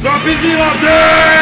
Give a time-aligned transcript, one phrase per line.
[0.00, 1.37] Dropzilla des!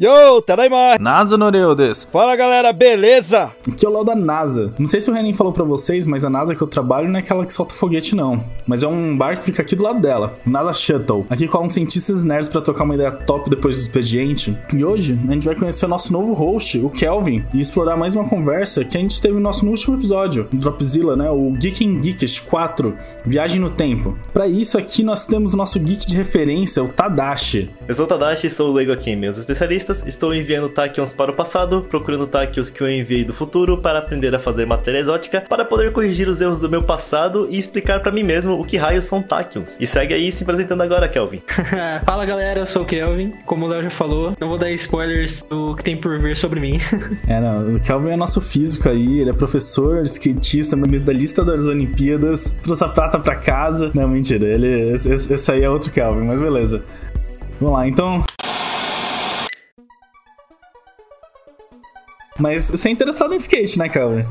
[0.00, 0.96] Yo, tadaima!
[1.00, 2.06] NASA Noreu desu.
[2.12, 3.50] Fala galera, beleza?
[3.66, 4.72] Aqui é o Léo da NASA.
[4.78, 7.16] Não sei se o Renan falou pra vocês, mas a NASA que eu trabalho não
[7.16, 8.44] é aquela que solta foguete, não.
[8.64, 10.38] Mas é um barco que fica aqui do lado dela.
[10.46, 11.26] O NASA Shuttle.
[11.28, 14.56] Aqui colam cientistas nerds pra tocar uma ideia top depois do expediente.
[14.72, 18.14] E hoje a gente vai conhecer o nosso novo host, o Kelvin, e explorar mais
[18.14, 21.28] uma conversa que a gente teve no nosso último episódio, do Dropzilla, né?
[21.28, 22.96] O Geek in Geekest 4,
[23.26, 24.16] Viagem no Tempo.
[24.32, 27.68] Pra isso aqui nós temos o nosso geek de referência, o Tadashi.
[27.88, 29.87] Eu sou o Tadashi e sou o Lego aqui, meus especialistas.
[30.06, 34.34] Estou enviando Tachyons para o passado, procurando Tachyons que eu enviei do futuro para aprender
[34.34, 38.12] a fazer matéria exótica, para poder corrigir os erros do meu passado e explicar para
[38.12, 39.76] mim mesmo o que raios são Tachyons.
[39.80, 41.42] E segue aí se apresentando agora, Kelvin.
[42.04, 43.32] Fala galera, eu sou o Kelvin.
[43.44, 46.60] Como o Léo já falou, não vou dar spoilers do que tem por vir sobre
[46.60, 46.78] mim.
[47.26, 52.56] É, não, o Kelvin é nosso físico aí, ele é professor, skatista, medalhista das Olimpíadas,
[52.62, 53.90] trouxe a prata pra casa.
[53.94, 56.82] Não, mentira, ele, esse, esse aí é outro Kelvin, mas beleza.
[57.60, 58.24] Vamos lá, então.
[62.38, 64.24] Mas você é interessado em skate, né, Kelvin?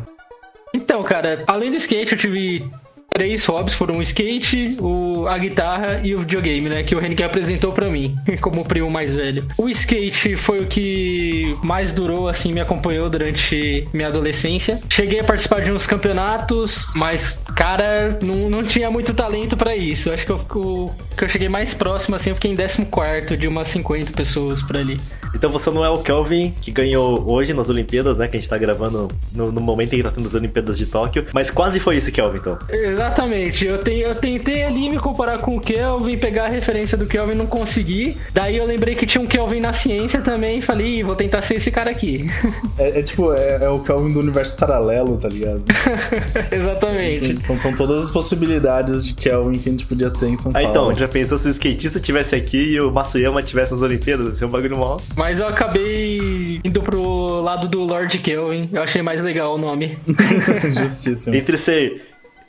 [0.74, 2.70] Então, cara, além do skate, eu tive
[3.18, 6.84] três hobbies foram o skate, o, a guitarra e o videogame, né?
[6.84, 9.48] Que o Henrique apresentou para mim, como primo mais velho.
[9.58, 14.80] O skate foi o que mais durou, assim, me acompanhou durante minha adolescência.
[14.88, 20.12] Cheguei a participar de uns campeonatos, mas, cara, não, não tinha muito talento para isso.
[20.12, 23.48] Acho que eu, o, que eu cheguei mais próximo, assim, eu fiquei em 14 de
[23.48, 25.00] umas 50 pessoas por ali.
[25.38, 28.28] Então você não é o Kelvin que ganhou hoje nas Olimpíadas, né?
[28.28, 30.88] Que a gente tá gravando no, no momento em que tá tendo as Olimpíadas de
[30.88, 31.26] Tóquio.
[31.32, 32.58] Mas quase foi esse Kelvin, então.
[32.68, 33.68] Exatamente.
[33.68, 37.36] Eu, te, eu tentei ali me comparar com o Kelvin, pegar a referência do Kelvin
[37.36, 38.18] não consegui.
[38.34, 41.56] Daí eu lembrei que tinha um Kelvin na ciência também e falei, vou tentar ser
[41.56, 42.28] esse cara aqui.
[42.78, 45.64] É, é tipo, é, é, o Kelvin do universo paralelo, tá ligado?
[46.52, 47.44] Exatamente.
[47.44, 50.62] São, são, todas as possibilidades de Kelvin que a gente podia ter em São ah,
[50.62, 50.68] Paulo.
[50.68, 54.36] Ah, então, já pensou se o skatista tivesse aqui e o Masuyama tivesse nas Olimpíadas?
[54.36, 54.98] Esse é um bagulho mó.
[55.16, 58.70] Mas eu acabei indo pro lado do Lord Kelvin.
[58.72, 59.98] Eu achei mais legal o nome.
[60.74, 61.36] Justíssimo.
[61.36, 62.02] Entre ser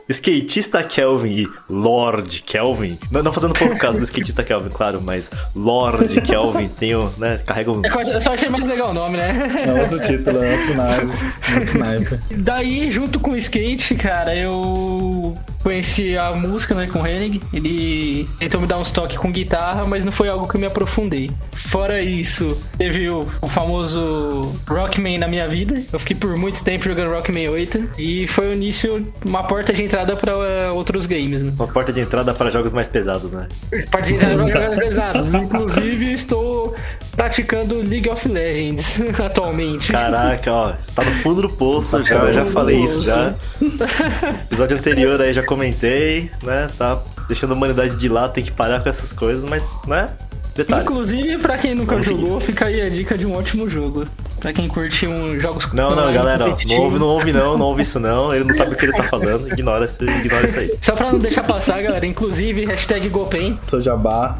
[0.08, 2.98] skatista Kelvin e Lord Kelvin.
[3.10, 7.38] Não, não fazendo pouco caso do skatista Kelvin, claro, mas Lord Kelvin tem o, né,
[7.44, 7.82] carrega um...
[7.84, 9.66] Eu só achei mais legal o nome, né?
[9.66, 11.12] É outro título, é outro naipe.
[11.58, 12.18] Outro naipe.
[12.36, 15.36] Daí, junto com o skate, cara, eu
[15.68, 17.42] conheci a música, né, com o Hennig.
[17.52, 20.66] Ele tentou me dar uns toques com guitarra, mas não foi algo que eu me
[20.66, 21.30] aprofundei.
[21.52, 25.82] Fora isso, teve o, o famoso Rockman na minha vida.
[25.92, 29.82] Eu fiquei por muito tempo jogando Rockman 8 e foi o início, uma porta de
[29.82, 31.42] entrada para uh, outros games.
[31.42, 31.52] Né?
[31.58, 33.46] Uma porta de entrada para jogos mais pesados, né?
[33.90, 35.34] Porta de entrada para jogos mais pesados.
[35.34, 36.74] Inclusive, estou
[37.18, 39.90] praticando League of Legends atualmente.
[39.90, 43.34] Caraca, ó, você tá no fundo do poço, já, eu já falei isso já.
[44.46, 46.68] Episódio anterior aí já comentei, né?
[46.78, 50.08] Tá deixando a humanidade de lado, tem que parar com essas coisas, mas, né?
[50.54, 50.82] Detalhe.
[50.82, 52.46] Inclusive, pra quem nunca Vamos jogou, seguir.
[52.46, 54.06] fica aí a dica de um ótimo jogo.
[54.40, 57.66] Pra quem curte um jogos Não, não, galera, ó, não ouve, não ouve não, não
[57.66, 58.34] ouve isso não.
[58.34, 60.74] Ele não sabe o que ele tá falando, ignora, ignora isso aí.
[60.80, 63.58] Só pra não deixar passar, galera, inclusive, hashtag Gopen.
[63.68, 64.38] Sou jabá.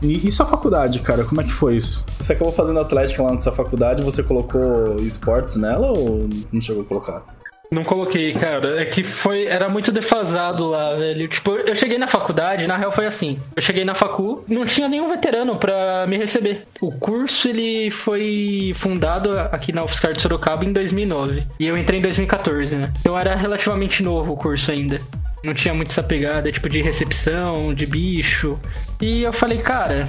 [0.00, 2.04] E, e, sua faculdade, cara, como é que foi isso?
[2.20, 6.82] Você acabou fazendo atlética lá na sua faculdade, você colocou esportes nela ou não chegou
[6.82, 7.26] a colocar?
[7.70, 8.80] Não coloquei, cara.
[8.80, 9.46] É que foi.
[9.46, 11.28] Era muito defasado lá, velho.
[11.28, 13.38] Tipo, eu cheguei na faculdade, na real foi assim.
[13.54, 16.64] Eu cheguei na facu, não tinha nenhum veterano pra me receber.
[16.80, 21.46] O curso, ele foi fundado aqui na UFSCar de Sorocaba em 2009.
[21.60, 22.92] E eu entrei em 2014, né?
[23.00, 25.00] Então era relativamente novo o curso ainda.
[25.44, 28.58] Não tinha muito essa pegada, tipo, de recepção, de bicho.
[29.00, 30.08] E eu falei, cara,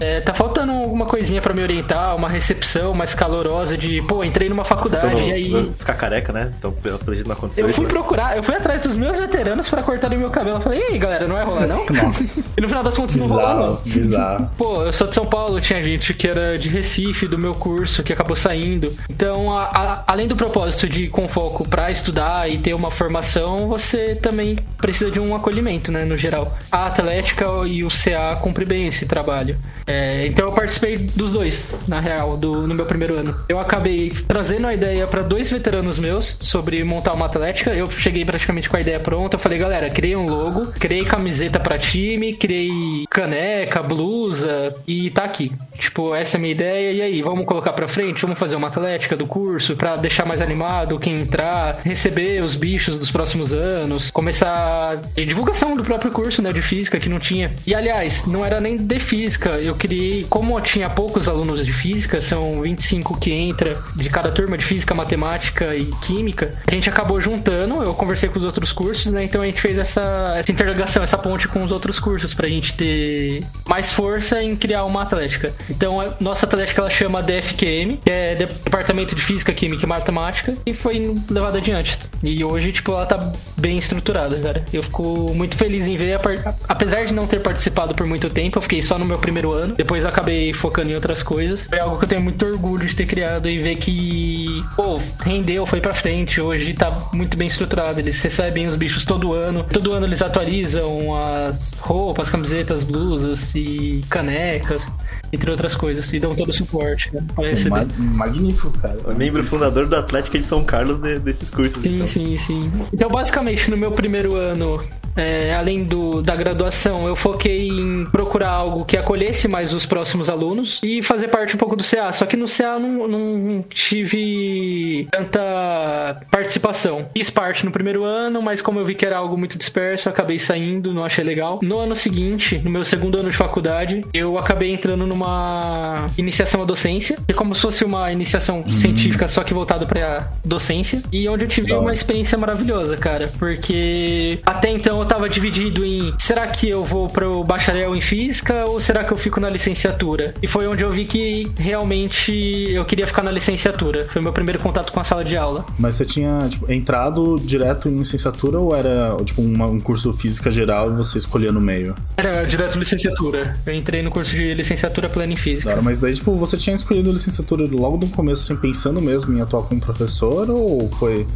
[0.00, 4.48] é, tá faltando alguma coisinha para me orientar, uma recepção mais calorosa de, pô, entrei
[4.48, 5.72] numa faculdade então, e aí.
[5.78, 6.52] Ficar careca, né?
[6.58, 7.66] Então, pelo jeito não aconteceu.
[7.66, 8.00] Eu fui isso, né?
[8.00, 10.56] procurar, eu fui atrás dos meus veteranos para cortarem meu cabelo.
[10.56, 11.84] Eu falei, e aí, galera, não vai rolar, não?
[11.84, 12.54] Nossa.
[12.56, 13.92] e no final das contas bizarro, não rolou, não.
[13.92, 14.50] Bizarro.
[14.56, 18.02] Pô, eu sou de São Paulo, tinha gente que era de Recife, do meu curso,
[18.02, 18.92] que acabou saindo.
[19.08, 22.90] Então, a, a, além do propósito de ir com foco pra estudar e ter uma
[22.90, 26.56] formação, você também precisa de um acolhimento, né, no geral.
[26.72, 29.56] A Atlética e o CA cumprem bem esse trabalho.
[29.90, 33.34] É, então eu participei dos dois, na real, do, no meu primeiro ano.
[33.48, 37.74] Eu acabei trazendo a ideia para dois veteranos meus sobre montar uma atlética.
[37.74, 39.34] Eu cheguei praticamente com a ideia pronta.
[39.34, 42.70] Eu falei, galera, criei um logo, criei camiseta para time, criei
[43.10, 45.50] caneca, blusa e tá aqui.
[45.80, 48.20] Tipo, essa é a minha ideia, e aí, vamos colocar pra frente?
[48.20, 52.98] Vamos fazer uma atlética do curso pra deixar mais animado quem entrar, receber os bichos
[52.98, 57.52] dos próximos anos, começar a divulgação do próprio curso, né, de física que não tinha.
[57.66, 62.20] E aliás, não era nem de física, eu criei, como tinha poucos alunos de física,
[62.20, 67.18] são 25 que entra de cada turma de física, matemática e química, a gente acabou
[67.18, 71.02] juntando, eu conversei com os outros cursos, né, então a gente fez essa, essa interligação,
[71.02, 75.52] essa ponte com os outros cursos pra gente ter mais força em criar uma atlética.
[75.70, 80.54] Então, a nossa atlética ela chama DFQM, que é Departamento de Física, Química e Matemática,
[80.66, 81.98] e foi levada adiante.
[82.22, 84.64] E hoje, tipo, ela tá bem estruturada, cara.
[84.72, 86.20] Eu fico muito feliz em ver,
[86.68, 89.69] apesar de não ter participado por muito tempo, eu fiquei só no meu primeiro ano,
[89.76, 91.68] depois acabei focando em outras coisas.
[91.72, 95.66] É algo que eu tenho muito orgulho de ter criado e ver que, pô, rendeu,
[95.66, 97.98] foi pra frente, hoje tá muito bem estruturado.
[98.00, 104.02] Eles recebem os bichos todo ano, todo ano eles atualizam as roupas, camisetas, blusas e
[104.08, 104.90] canecas
[105.32, 107.86] entre outras coisas, e dão todo o suporte né, para receber.
[107.96, 108.98] Magnífico, cara.
[109.06, 111.80] O membro fundador do Atlético de São Carlos de, desses cursos.
[111.82, 112.06] Sim, então.
[112.06, 112.72] sim, sim.
[112.92, 114.82] Então, basicamente, no meu primeiro ano,
[115.20, 120.30] é, além do, da graduação, eu foquei em procurar algo que acolhesse mais os próximos
[120.30, 122.10] alunos e fazer parte um pouco do CA.
[122.12, 127.06] Só que no CA não, não tive tanta participação.
[127.16, 130.12] Fiz parte no primeiro ano, mas como eu vi que era algo muito disperso, eu
[130.12, 131.60] acabei saindo, não achei legal.
[131.62, 136.64] No ano seguinte, no meu segundo ano de faculdade, eu acabei entrando numa iniciação à
[136.64, 138.72] docência, que é como se fosse uma iniciação uhum.
[138.72, 144.40] científica, só que voltado para docência, e onde eu tive uma experiência maravilhosa, cara, porque
[144.46, 148.78] até então eu tava dividido em será que eu vou pro bacharel em física ou
[148.78, 150.32] será que eu fico na licenciatura?
[150.40, 152.32] E foi onde eu vi que realmente
[152.70, 154.06] eu queria ficar na licenciatura.
[154.08, 155.66] Foi meu primeiro contato com a sala de aula.
[155.76, 160.48] Mas você tinha tipo, entrado direto em licenciatura ou era tipo uma, um curso física
[160.48, 161.96] geral e você escolhia no meio?
[162.16, 163.56] Era direto licenciatura.
[163.66, 165.72] Eu entrei no curso de licenciatura plena em física.
[165.72, 169.40] Claro, mas daí tipo você tinha escolhido licenciatura logo no começo, assim, pensando mesmo em
[169.40, 171.26] atuar como professor ou foi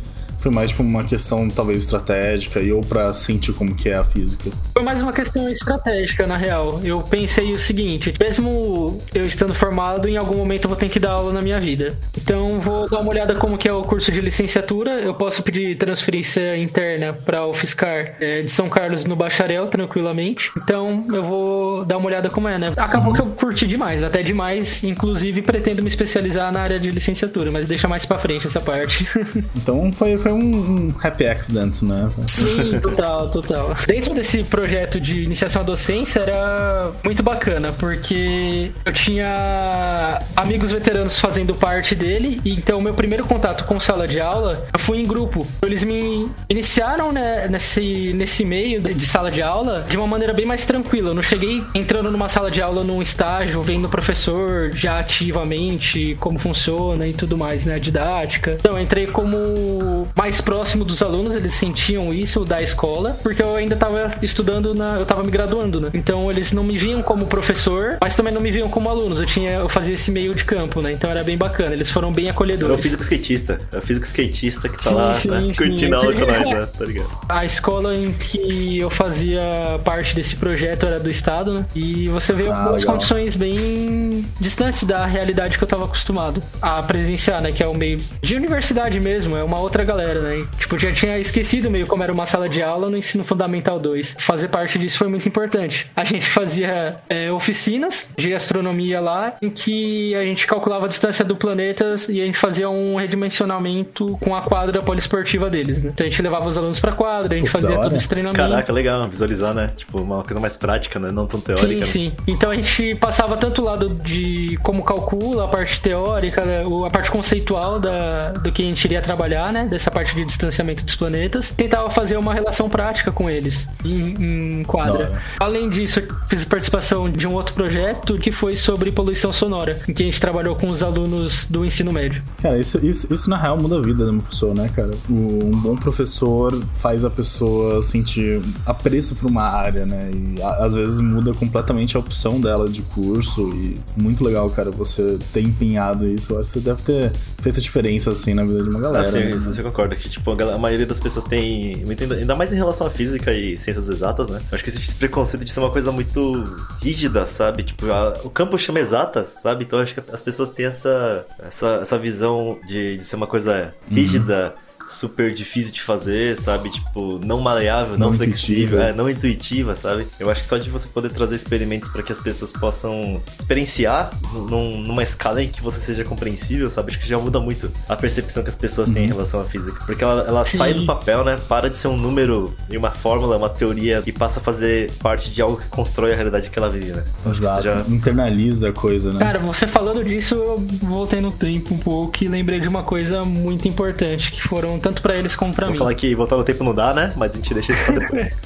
[0.45, 4.05] foi mais tipo uma questão talvez estratégica e ou para sentir como que é a
[4.05, 4.51] física?
[4.75, 6.81] Foi mais uma questão estratégica, na real.
[6.85, 11.01] Eu pensei o seguinte, mesmo eu estando formado, em algum momento eu vou ter que
[11.01, 11.97] dar aula na minha vida.
[12.15, 15.01] Então vou dar uma olhada como que é o curso de licenciatura.
[15.01, 20.53] Eu posso pedir transferência interna para o Fiscar é, de São Carlos no bacharel, tranquilamente.
[20.59, 22.71] Então eu vou dar uma olhada como é, né?
[22.77, 24.85] Acabou que eu curti demais, até demais.
[24.85, 29.07] Inclusive pretendo me especializar na área de licenciatura, mas deixa mais para frente essa parte.
[29.57, 32.09] então foi, foi um, um happy accident, né?
[32.27, 33.75] Sim, total, total.
[33.87, 41.19] Dentro desse projeto de iniciação à docência era muito bacana, porque eu tinha amigos veteranos
[41.19, 45.07] fazendo parte dele, e então meu primeiro contato com sala de aula, eu fui em
[45.07, 45.47] grupo.
[45.63, 50.47] Eles me iniciaram né, nesse, nesse meio de sala de aula de uma maneira bem
[50.47, 51.11] mais tranquila.
[51.11, 56.17] Eu não cheguei entrando numa sala de aula num estágio, vendo o professor já ativamente
[56.21, 57.75] como funciona e tudo mais, né?
[57.75, 58.57] A didática.
[58.59, 63.55] Então, eu entrei como mais próximo dos alunos, eles sentiam isso da escola, porque eu
[63.57, 64.99] ainda tava estudando na.
[64.99, 65.91] Eu tava me graduando, né?
[65.93, 69.21] Então eles não me viam como professor, mas também não me viam como alunos.
[69.21, 69.51] Eu tinha.
[69.51, 70.93] Eu fazia esse meio de campo, né?
[70.93, 71.75] Então era bem bacana.
[71.75, 72.71] Eles foram bem acolhedores.
[72.71, 73.59] Era o físico skatista.
[73.71, 75.53] É o físico skatista que tá sim, lá, sim, né?
[75.53, 75.69] sim.
[75.69, 76.69] curtindo a aula com nós, né?
[76.79, 77.09] Tá ligado?
[77.29, 79.43] A escola em que eu fazia
[79.85, 81.67] parte desse projeto era do estado, né?
[81.75, 82.95] E você vê ah, algumas legal.
[82.95, 87.53] condições bem distantes da realidade que eu tava acostumado a presenciar, né?
[87.53, 90.47] Que é o meio de universidade mesmo, é uma outra galera, né?
[90.59, 94.17] Tipo, já tinha esquecido meio como era uma sala de aula no ensino fundamental 2.
[94.19, 95.91] Fazer parte disso foi muito importante.
[95.95, 101.25] A gente fazia é, oficinas de astronomia lá, em que a gente calculava a distância
[101.25, 105.91] do planeta e a gente fazia um redimensionamento com a quadra poliesportiva deles, né?
[105.95, 108.43] Então a gente levava os alunos pra quadra, a gente Pô, fazia todo esse treinamento.
[108.43, 109.73] Caraca, legal, visualizar, né?
[109.77, 111.11] Tipo, uma coisa mais prática, né?
[111.11, 111.69] Não tão teórica.
[111.69, 111.85] Sim, né?
[111.85, 112.13] sim.
[112.27, 116.43] Então a gente passava tanto o lado de como calcula, a parte teórica,
[116.87, 119.67] a parte conceitual da, do que a gente iria trabalhar, né?
[119.67, 124.65] Dessa parte de distanciamento dos planetas, tentava fazer uma relação prática com eles em, em
[124.65, 125.23] quadra.
[125.39, 129.93] Além disso, eu fiz participação de um outro projeto que foi sobre poluição sonora, em
[129.93, 132.23] que a gente trabalhou com os alunos do ensino médio.
[132.43, 134.91] Cara, isso, isso, isso na real muda a vida de uma pessoa, né, cara?
[135.09, 140.11] Um bom professor faz a pessoa sentir apreço por uma área, né?
[140.13, 145.19] E às vezes muda completamente a opção dela de curso e muito legal, cara, você
[145.33, 146.33] ter empenhado isso.
[146.33, 149.07] Eu acho que você deve ter feito diferença, assim, na vida de uma galera.
[149.07, 149.37] Ah, sim, né?
[149.37, 151.85] você concorda que, tipo, a maioria das pessoas tem.
[152.19, 154.41] Ainda mais em relação à física e ciências exatas, né?
[154.51, 156.45] Eu acho que existe preconceito de ser uma coisa muito
[156.83, 157.63] rígida, sabe?
[157.63, 159.65] Tipo, a, o campo chama exatas, sabe?
[159.65, 163.75] Então acho que as pessoas têm essa, essa, essa visão de, de ser uma coisa
[163.91, 164.55] rígida.
[164.57, 166.71] Uhum super difícil de fazer, sabe?
[166.71, 168.83] Tipo, não maleável, não, Não flexível, intuitiva.
[168.85, 170.07] é, não intuitiva, sabe?
[170.21, 174.11] Eu acho que só de você poder trazer experimentos para que as pessoas possam experienciar
[174.49, 176.91] num- numa escala em que você seja compreensível, sabe?
[176.93, 179.15] Acho que já muda muito a percepção que as pessoas têm em Uhum.
[179.15, 179.81] relação à física.
[179.87, 180.59] Porque ela, ela Sim.
[180.59, 181.39] sai do papel, né?
[181.49, 185.31] Para de ser um número e uma fórmula, uma teoria e passa a fazer parte
[185.31, 187.05] de algo que constrói a realidade que ela vive, né?
[187.27, 187.63] Exato.
[187.63, 189.19] já- Internaliza a coisa, né?
[189.19, 193.25] Cara, você falando disso, eu voltei no tempo um pouco e lembrei de uma coisa
[193.25, 195.79] muito importante, que foram tanto pra eles como pra Vou mim.
[195.79, 197.13] falar que voltar no tempo não dá, né?
[197.17, 198.37] Mas a gente deixa isso pra depois.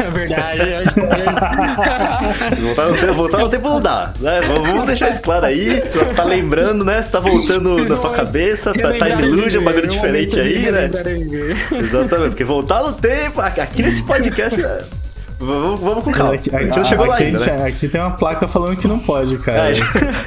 [0.00, 0.84] É verdade, é
[2.60, 4.40] voltar, no tempo, voltar no tempo não dá, né?
[4.42, 5.80] Vamos, deixar isso claro aí.
[5.80, 7.02] Você tá lembrando, né?
[7.02, 10.90] Você tá voltando na sua cabeça, tá time illusion, um bagulho diferente aí, né?
[11.72, 14.62] Exatamente, porque voltar no tempo, aqui nesse podcast.
[14.62, 14.84] é-
[15.38, 16.34] Vamos, vamos com calma.
[16.34, 17.64] Aqui, a gente não chegou lá aqui, a ainda, gente- né?
[17.66, 19.72] aqui tem uma placa falando que não pode, cara.
[19.72, 19.74] É,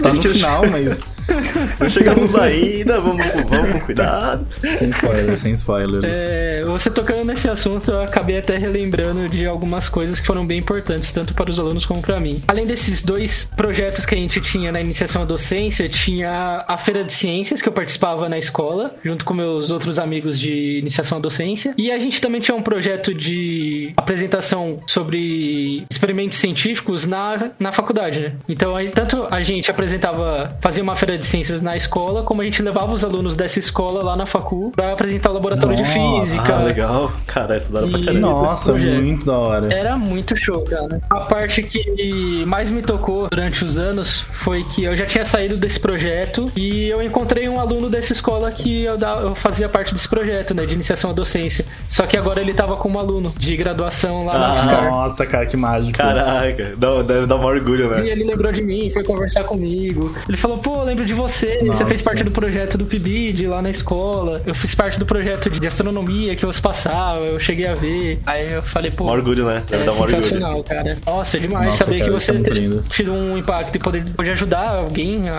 [0.01, 1.01] tá a no gente- final, mas
[1.79, 4.47] Não chegamos lá ainda, vamos, com- vamos com cuidado.
[4.79, 6.01] sem spoiler, sem spoiler.
[6.03, 10.59] É, você tocando nesse assunto, eu acabei até relembrando de algumas coisas que foram bem
[10.59, 12.41] importantes, tanto para os alunos como para mim.
[12.47, 17.03] Além desses dois projetos que a gente tinha na iniciação à docência, tinha a Feira
[17.03, 21.21] de Ciências, que eu participava na escola, junto com meus outros amigos de iniciação à
[21.21, 21.73] docência.
[21.77, 28.19] E a gente também tinha um projeto de apresentação sobre experimentos científicos na, na faculdade,
[28.19, 28.33] né?
[28.47, 32.45] Então, aí, tanto a gente apresentava, fazia uma feira de ciências na escola, como a
[32.45, 35.93] gente levava os alunos dessa escola lá na facu pra apresentar o laboratório de Nossa,
[36.25, 36.55] física.
[36.55, 37.11] Ah, legal.
[37.27, 38.19] Cara, essa dá pra E- caramba.
[38.27, 39.01] Nossa, projeto.
[39.01, 39.73] muito da hora.
[39.73, 41.01] Era muito show, cara.
[41.09, 45.57] A parte que mais me tocou durante os anos foi que eu já tinha saído
[45.57, 49.93] desse projeto e eu encontrei um aluno dessa escola que eu, da- eu fazia parte
[49.93, 51.65] desse projeto, né, de iniciação à docência.
[51.87, 54.91] Só que agora ele tava como aluno de graduação lá na Ah, UFSCar.
[54.91, 55.97] Nossa, cara, que mágico.
[55.97, 58.09] Caraca, dá, deve dar um orgulho, E né?
[58.09, 60.13] ele lembrou de mim, foi conversar comigo.
[60.27, 61.57] Ele falou, pô, lembro de você.
[61.59, 61.85] Você Nossa.
[61.85, 64.41] fez parte do projeto do PIBID lá na escola.
[64.45, 68.19] Eu fiz parte do projeto de astronomia que você passava, eu cheguei a ver.
[68.25, 69.05] Aí eu falei, pô.
[69.05, 69.63] Um orgulho, né?
[69.69, 70.09] Deve É um orgulho.
[70.09, 70.97] sensacional, cara.
[71.05, 72.83] Nossa, é demais Nossa, saber cara, que você ter lindo.
[72.89, 75.37] tido um impacto e poder, poder ajudar alguém a,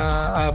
[0.50, 0.54] a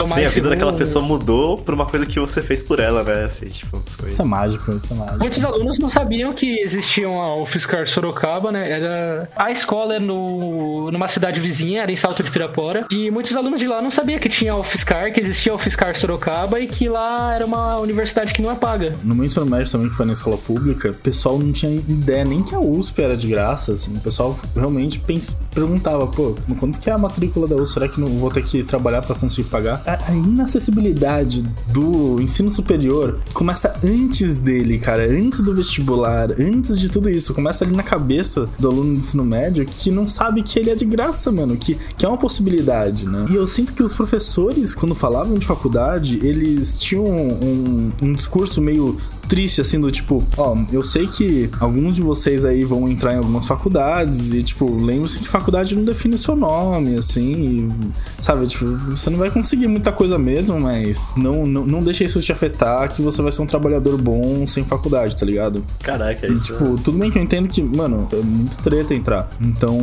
[0.00, 3.24] Sim, a vida daquela pessoa mudou por uma coisa que você fez por ela, né?
[3.24, 4.08] Assim, tipo, foi...
[4.08, 5.18] Isso é mágico, isso é mágico.
[5.18, 8.70] Muitos alunos não sabiam que existia a UFSCar Sorocaba, né?
[8.70, 13.34] Era a escola é no numa cidade vizinha, era em Salto de Pirapora, e muitos
[13.36, 16.66] alunos de lá não sabiam que tinha a UFSCar, que existia a UFSCar Sorocaba e
[16.66, 18.94] que lá era uma universidade que não é paga.
[19.02, 22.24] No meu ensino médio também, que foi na escola pública, o pessoal não tinha ideia
[22.24, 23.92] nem que a USP era de graça, assim.
[23.96, 27.74] O pessoal realmente pens- perguntava, pô, quanto que é a matrícula da USP?
[27.74, 29.82] Será que não vou ter que trabalhar pra conseguir pagar?
[29.88, 31.42] A, inacessibilidade
[31.72, 35.10] do ensino superior começa antes dele, cara.
[35.10, 37.32] Antes do vestibular, antes de tudo isso.
[37.32, 40.74] Começa ali na cabeça do aluno do ensino médio que não sabe que ele é
[40.74, 41.56] de graça, mano.
[41.56, 43.24] Que, que é uma possibilidade, né?
[43.30, 48.60] E eu sinto que os professores, quando falavam de faculdade, eles tinham um, um discurso
[48.60, 48.96] meio
[49.28, 53.18] triste, assim, do tipo, ó, eu sei que alguns de vocês aí vão entrar em
[53.18, 58.64] algumas faculdades e, tipo, lembre-se que faculdade não define seu nome, assim, e, sabe, tipo,
[58.66, 62.92] você não vai conseguir muita coisa mesmo, mas não, não, não deixe isso te afetar
[62.92, 65.64] que você vai ser um trabalhador bom sem faculdade, tá ligado?
[65.82, 66.52] Caraca, E, isso.
[66.52, 69.28] tipo, tudo bem que eu entendo que, mano, é muito treta entrar.
[69.40, 69.78] Então,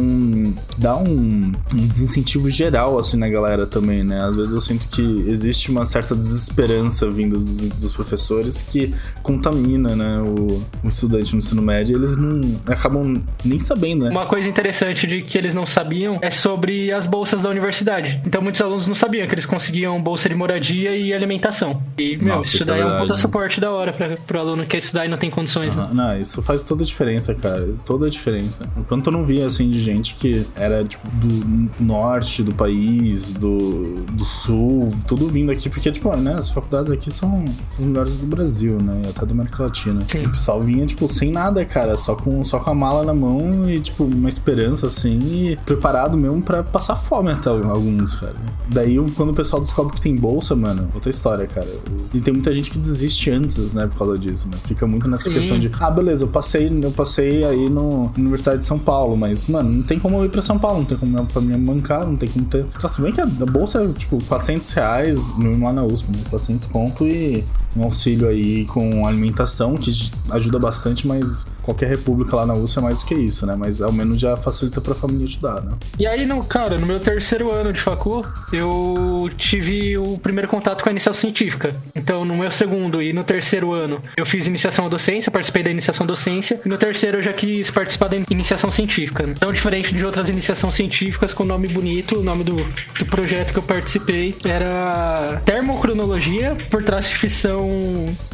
[0.78, 4.22] dá um, um desincentivo geral, assim, na galera também, né?
[4.24, 8.94] Às vezes eu sinto que existe uma certa desesperança vindo dos, dos professores que
[9.36, 11.98] contamina, né, o, o estudante no ensino médio.
[11.98, 14.12] Eles não acabam nem sabendo, né?
[14.12, 18.22] Uma coisa interessante de que eles não sabiam é sobre as bolsas da universidade.
[18.26, 21.82] Então muitos alunos não sabiam que eles conseguiam bolsa de moradia e alimentação.
[21.98, 24.64] E, meu, Nossa, isso é daí é um puta suporte da hora pra, pro aluno
[24.64, 25.84] que quer estudar e não tem condições, né?
[25.84, 27.70] Aham, Não, isso faz toda a diferença, cara.
[27.86, 28.64] Toda a diferença.
[28.78, 33.32] O quanto eu não via, assim, de gente que era, tipo, do norte do país,
[33.32, 37.44] do, do sul, tudo vindo aqui, porque, tipo, né, as faculdades aqui são
[37.78, 40.02] as melhores do Brasil, né, e até da América Latina.
[40.08, 40.26] Sim.
[40.26, 43.70] O pessoal vinha, tipo, sem nada, cara, só com, só com a mala na mão
[43.70, 48.36] e, tipo, uma esperança, assim, e preparado mesmo pra passar fome até alguns, cara.
[48.70, 51.68] Daí, quando o pessoal descobre que tem bolsa, mano, outra história, cara.
[52.14, 54.58] E tem muita gente que desiste antes, né, por causa disso, né?
[54.66, 55.34] Fica muito nessa Sim.
[55.34, 59.18] questão de, ah, beleza, eu passei, eu passei aí no, na Universidade de São Paulo,
[59.18, 61.58] mas, mano, não tem como eu ir pra São Paulo, não tem como minha família
[61.58, 62.66] me bancar, não tem como ter.
[62.66, 66.24] Cara, tudo bem que a, bolsa é, tipo, 400 reais, mesmo lá na USP, né?
[66.30, 67.44] 400 conto e
[67.76, 69.92] um auxílio aí com alimentação, que
[70.30, 73.56] ajuda bastante, mas qualquer república lá na Rússia é mais do que isso, né?
[73.58, 75.72] Mas ao menos já facilita pra família estudar, né?
[75.98, 80.84] E aí, no, cara, no meu terceiro ano de facu, eu tive o primeiro contato
[80.84, 81.76] com a iniciação científica.
[81.96, 85.72] Então, no meu segundo e no terceiro ano, eu fiz iniciação à docência, participei da
[85.72, 86.62] iniciação à docência.
[86.64, 89.24] E no terceiro, eu já quis participar da iniciação científica.
[89.28, 93.60] Então, diferente de outras iniciações científicas com nome bonito, o nome do, do projeto que
[93.60, 97.70] eu participei era Termocronologia por trás de fissão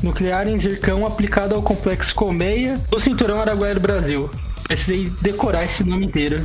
[0.03, 2.79] nuclear em zircão aplicado ao complexo Colmeia
[3.21, 4.27] Cinturão Araguaia do Brasil.
[4.63, 6.43] Precisei decorar esse nome inteiro.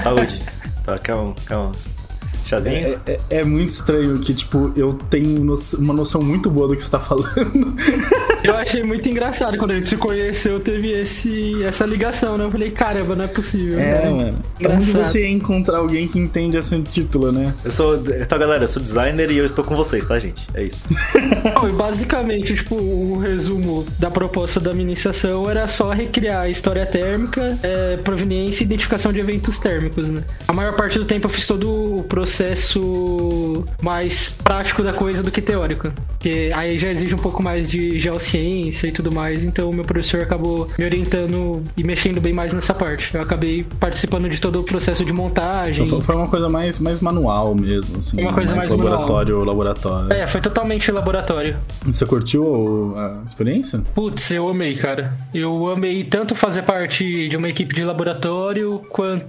[0.00, 0.40] Saúde.
[0.84, 1.72] Tá, calma, calma.
[2.46, 3.00] Chazinho?
[3.06, 6.76] É, é, é muito estranho que, tipo, eu tenho no- uma noção muito boa do
[6.76, 7.74] que você tá falando.
[8.42, 12.44] Eu achei muito engraçado quando a gente se conheceu, teve esse, essa ligação, né?
[12.44, 13.78] Eu falei, caramba, não é possível.
[13.78, 14.38] É, mano.
[14.58, 17.54] Pra onde você encontrar alguém que entende esse título, né?
[17.64, 17.94] Eu sou.
[17.96, 20.46] Então, galera, eu sou designer e eu estou com vocês, tá, gente?
[20.54, 20.84] É isso.
[21.54, 26.48] Não, e basicamente, tipo, o resumo da proposta da minha iniciação era só recriar a
[26.48, 30.22] história térmica, é, proveniência e identificação de eventos térmicos, né?
[30.46, 32.34] A maior parte do tempo eu fiz todo o processo
[33.82, 35.90] mais prático da coisa do que teórico.
[36.08, 39.84] Porque aí já exige um pouco mais de geociência e tudo mais, então o meu
[39.84, 43.14] professor acabou me orientando e mexendo bem mais nessa parte.
[43.14, 45.86] Eu acabei participando de todo o processo de montagem.
[45.86, 48.20] Então, foi uma coisa mais, mais manual mesmo, assim.
[48.20, 48.90] Uma coisa mais manual.
[48.90, 50.12] laboratório, laboratório.
[50.12, 51.56] É, foi totalmente laboratório.
[51.84, 53.82] Você curtiu a experiência?
[53.94, 55.12] Putz, eu amei, cara.
[55.32, 59.26] Eu amei tanto fazer parte de uma equipe de laboratório quanto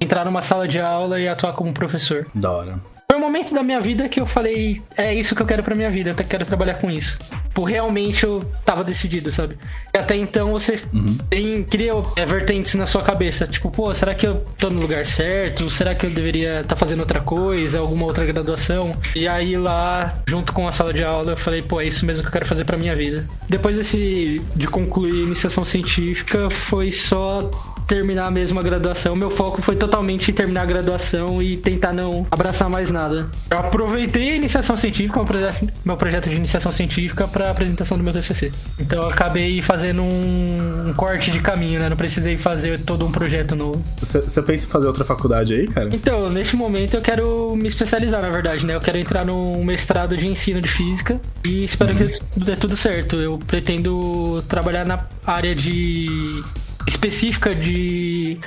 [0.00, 2.26] entrar numa sala de aula e atuar como professor.
[2.34, 2.78] Da hora.
[3.10, 5.74] Foi um momento da minha vida que eu falei, é isso que eu quero pra
[5.74, 7.18] minha vida, eu quero trabalhar com isso.
[7.58, 9.58] Tipo, realmente eu tava decidido, sabe?
[9.92, 10.80] E até então você
[11.28, 13.48] tem, cria é, vertentes na sua cabeça.
[13.48, 15.68] Tipo, pô, será que eu tô no lugar certo?
[15.68, 18.96] Será que eu deveria estar fazendo outra coisa, alguma outra graduação?
[19.12, 22.22] E aí lá, junto com a sala de aula, eu falei, pô, é isso mesmo
[22.22, 23.26] que eu quero fazer pra minha vida.
[23.48, 27.50] Depois desse, de concluir a iniciação científica, foi só
[27.88, 29.16] terminar mesmo a graduação.
[29.16, 33.28] Meu foco foi totalmente em terminar a graduação e tentar não abraçar mais nada.
[33.50, 38.04] Eu aproveitei a iniciação científica, meu projeto, meu projeto de iniciação científica, para apresentação do
[38.04, 38.52] meu TCC.
[38.78, 41.88] Então eu acabei fazendo um, um corte de caminho, né?
[41.88, 43.82] Não precisei fazer todo um projeto novo.
[43.98, 45.88] Você você pensa em fazer outra faculdade aí, cara?
[45.92, 48.74] Então, neste momento eu quero me especializar, na verdade, né?
[48.74, 53.16] Eu quero entrar num mestrado de ensino de física e espero que dê tudo certo.
[53.16, 56.42] Eu pretendo trabalhar na área de
[56.88, 58.38] específica de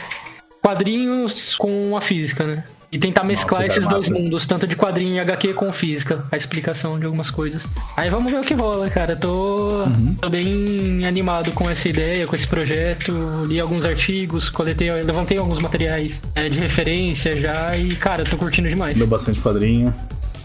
[0.62, 2.64] quadrinhos com a física, né?
[2.92, 4.22] E tentar mesclar Nossa, esses cara, dois massa.
[4.22, 7.66] mundos, tanto de quadrinho e HQ com física, a explicação de algumas coisas.
[7.96, 9.16] Aí vamos ver o que rola, cara.
[9.16, 9.86] Tô,
[10.20, 13.14] tô bem animado com essa ideia, com esse projeto.
[13.48, 18.68] Li alguns artigos, coletei, levantei alguns materiais é, de referência já e, cara, tô curtindo
[18.68, 18.98] demais.
[18.98, 19.96] Deu bastante quadrinho.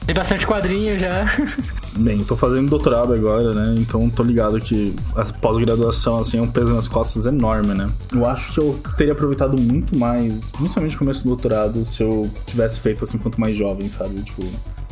[0.07, 1.25] Tem bastante quadrinho já.
[1.99, 3.75] Bem, tô fazendo doutorado agora, né?
[3.77, 7.91] Então tô ligado que a pós-graduação, assim, é um peso nas costas enorme, né?
[8.13, 12.31] Eu acho que eu teria aproveitado muito mais, principalmente no começo do doutorado, se eu
[12.47, 14.23] tivesse feito assim quanto mais jovem, sabe?
[14.23, 14.45] Tipo,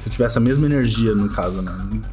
[0.04, 1.72] se eu tivesse a mesma energia, no caso, né?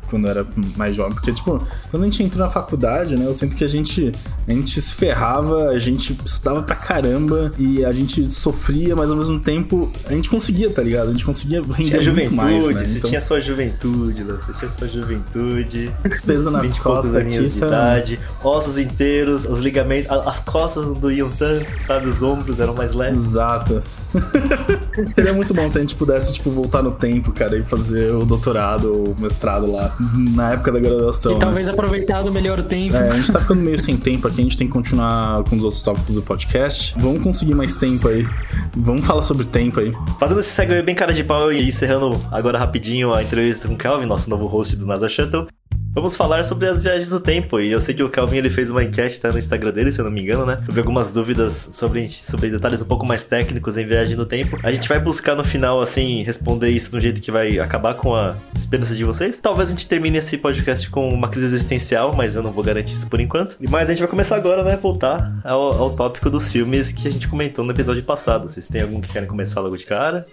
[0.10, 1.13] Quando eu era mais jovem.
[1.13, 1.58] Porque, tipo,
[1.89, 3.25] quando a gente entrou na faculdade, né?
[3.25, 4.13] Eu sinto que a gente,
[4.47, 9.17] a gente se ferrava, a gente estudava pra caramba e a gente sofria, mas ao
[9.17, 11.10] mesmo tempo a gente conseguia, tá ligado?
[11.10, 12.86] A gente conseguia render Tinha muito juventude, mais, né?
[12.86, 15.91] você Então, tinha sua juventude, você tinha sua juventude.
[16.25, 17.67] peso nas 20 poucos costas aqui, de tá...
[17.67, 22.08] idade, ossos inteiros, os ligamentos, as costas não doíam tanto, sabe?
[22.08, 23.25] Os ombros eram mais leves.
[23.25, 23.84] Exato.
[25.15, 28.26] Seria muito bom se a gente pudesse, tipo, voltar no tempo, cara, e fazer o
[28.26, 29.96] doutorado ou o mestrado lá,
[30.36, 31.32] na época da graduação.
[31.32, 31.41] E né?
[31.41, 32.96] talvez aproveitado melhor o tempo.
[32.96, 35.56] É, a gente tá ficando meio sem tempo aqui, a gente tem que continuar com
[35.56, 36.94] os outros tópicos do podcast.
[36.98, 38.28] Vamos conseguir mais tempo aí.
[38.76, 39.94] Vamos falar sobre tempo aí.
[40.20, 43.78] Fazendo esse segue bem cara de pau e encerrando agora rapidinho a entrevista com o
[43.78, 45.48] Calvin, nosso novo host do NASA Shuttle.
[45.93, 47.60] Vamos falar sobre as viagens do tempo.
[47.60, 49.99] E eu sei que o Calvin ele fez uma enquete tá, no Instagram dele, se
[49.99, 50.58] eu não me engano, né?
[50.65, 54.58] Sobre algumas dúvidas sobre, sobre detalhes um pouco mais técnicos em viagem no tempo.
[54.63, 57.93] A gente vai buscar no final, assim, responder isso de um jeito que vai acabar
[57.95, 59.38] com a esperança de vocês.
[59.38, 62.93] Talvez a gente termine esse podcast com uma crise existencial, mas eu não vou garantir
[62.93, 63.58] isso por enquanto.
[63.60, 64.77] Mas a gente vai começar agora, né?
[64.77, 68.49] Voltar ao, ao tópico dos filmes que a gente comentou no episódio passado.
[68.49, 70.25] Vocês têm algum que querem começar logo de cara?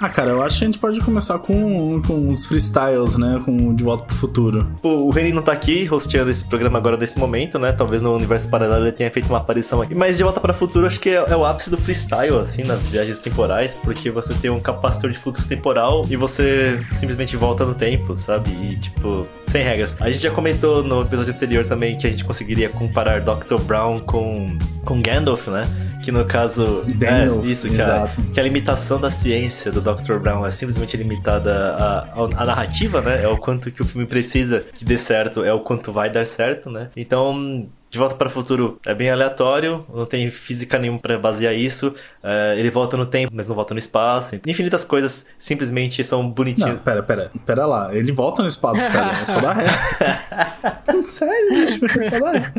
[0.00, 3.40] Ah, cara, eu acho que a gente pode começar com, com os freestyles, né?
[3.44, 4.66] Com De Volta pro Futuro.
[4.82, 7.72] Pô, o Reni não tá aqui hosteando esse programa agora nesse momento, né?
[7.72, 9.94] Talvez no universo paralelo ele tenha feito uma aparição aqui.
[9.94, 12.82] Mas de volta para futuro, acho que é, é o ápice do freestyle, assim, nas
[12.82, 17.74] viagens temporais, porque você tem um capacitor de fluxo temporal e você simplesmente volta no
[17.74, 18.50] tempo, sabe?
[18.50, 19.96] E tipo, sem regras.
[20.00, 23.58] A gente já comentou no episódio anterior também que a gente conseguiria comparar Dr.
[23.64, 25.66] Brown com, com Gandalf, né?
[26.06, 26.84] Que no caso.
[26.86, 30.18] Daniel, é, isso, que a, que a limitação da ciência do Dr.
[30.20, 31.74] Brown é simplesmente limitada
[32.14, 33.24] à, narrativa, né?
[33.24, 36.24] É o quanto que o filme precisa que dê certo, é o quanto vai dar
[36.24, 36.90] certo, né?
[36.96, 37.68] Então.
[37.88, 41.94] De Volta para o Futuro é bem aleatório, não tem física nenhuma pra basear isso.
[42.20, 44.38] É, ele volta no tempo, mas não volta no espaço.
[44.44, 46.80] Infinitas coisas simplesmente são Não, bonitinhas.
[46.84, 47.94] pera, pera, pera lá.
[47.94, 49.20] Ele volta no espaço, cara.
[49.20, 49.66] É só dar ré.
[51.08, 52.52] Sério, gente, é só dar ré.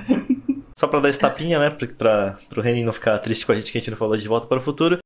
[0.77, 1.71] Só pra dar esse tapinha, né?
[1.71, 4.15] Pra, pra, pro Renin não ficar triste com a gente que a gente não falou
[4.15, 4.99] de Volta para o Futuro.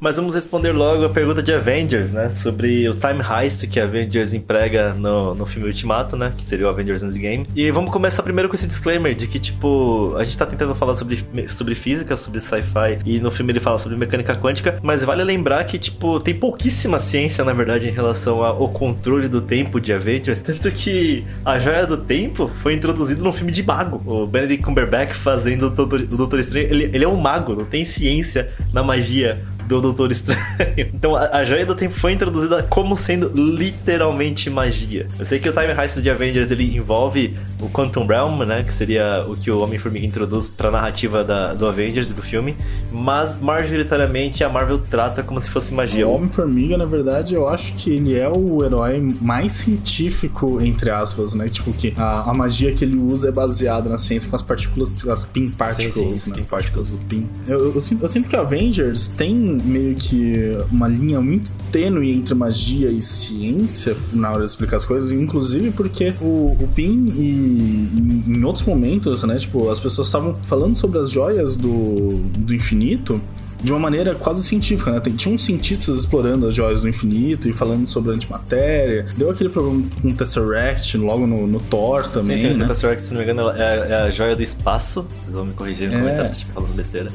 [0.00, 2.30] Mas vamos responder logo a pergunta de Avengers, né?
[2.30, 6.32] Sobre o time heist que Avengers emprega no, no filme Ultimato, né?
[6.34, 7.46] Que seria o Avengers Endgame.
[7.54, 10.96] E vamos começar primeiro com esse disclaimer de que, tipo, a gente tá tentando falar
[10.96, 15.22] sobre, sobre física, sobre sci-fi, e no filme ele fala sobre mecânica quântica, mas vale
[15.22, 19.92] lembrar que, tipo, tem pouquíssima ciência, na verdade, em relação ao controle do tempo de
[19.92, 24.00] Avengers, tanto que a joia do tempo foi introduzido num filme de mago.
[24.06, 27.66] O Benedict Cumberbatch fazendo o Doutor, o Doutor Estranho, ele, ele é um mago, não
[27.66, 29.38] tem ciência na magia
[29.70, 30.40] do Doutor Estranho.
[30.92, 35.06] Então a, a joia do tempo foi introduzida como sendo literalmente magia.
[35.18, 38.72] Eu sei que o Time Heist de Avengers ele envolve o Quantum Realm, né, que
[38.72, 42.56] seria o que o Homem-Formiga introduz pra narrativa da, do Avengers e do filme,
[42.90, 46.06] mas majoritariamente a Marvel trata como se fosse magia.
[46.06, 51.34] O Homem-Formiga, na verdade, eu acho que ele é o herói mais científico, entre aspas,
[51.34, 51.48] né?
[51.48, 55.06] Tipo, que a, a magia que ele usa é baseada na ciência com as partículas,
[55.08, 56.16] as pin particles, sim, né?
[56.16, 57.00] skin As particles.
[57.08, 57.26] pin.
[57.46, 62.34] Eu, eu, sinto, eu sinto que Avengers tem meio que uma linha muito tênue entre
[62.34, 68.28] magia e ciência na hora de explicar as coisas, inclusive porque o, o Pin e
[68.28, 69.36] em, outros momentos, né?
[69.36, 73.20] Tipo, as pessoas estavam falando sobre as joias do, do infinito
[73.62, 75.00] de uma maneira quase científica, né?
[75.16, 79.06] Tinha uns cientistas explorando as joias do infinito e falando sobre a antimatéria.
[79.16, 82.64] Deu aquele problema com o Tesseract logo no, no Thor também, sim, sim, né?
[82.64, 85.06] o Tesseract, se não me engano, é, é a joia do espaço.
[85.22, 85.98] Vocês vão me corrigir nos É.
[85.98, 87.10] comentários se estiver falando besteira.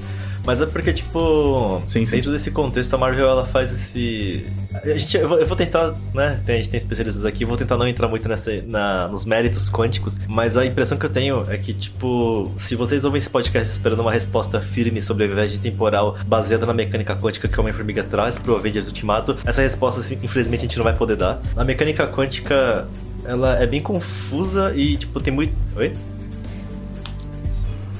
[0.46, 2.18] Mas é porque, tipo, Sim, sim.
[2.18, 4.46] dentro desse contexto, a Marvel ela faz esse.
[4.84, 6.40] A gente, eu, vou, eu vou tentar, né?
[6.46, 9.70] tem- a gente tem especialistas aqui, vou tentar não entrar muito nessa, na, nos méritos
[9.70, 13.72] quânticos, mas a impressão que eu tenho é que, tipo, se vocês ouvem esse podcast
[13.72, 18.04] esperando uma resposta firme sobre a viagem temporal baseada na mecânica quântica que o Homem-Formiga
[18.04, 21.42] traz pro Avengers Ultimato, essa resposta, assim, infelizmente, a gente não vai poder dar.
[21.56, 22.88] A mecânica quântica.
[23.28, 25.52] Ela é bem confusa e, tipo, tem muito.
[25.76, 25.92] Oi?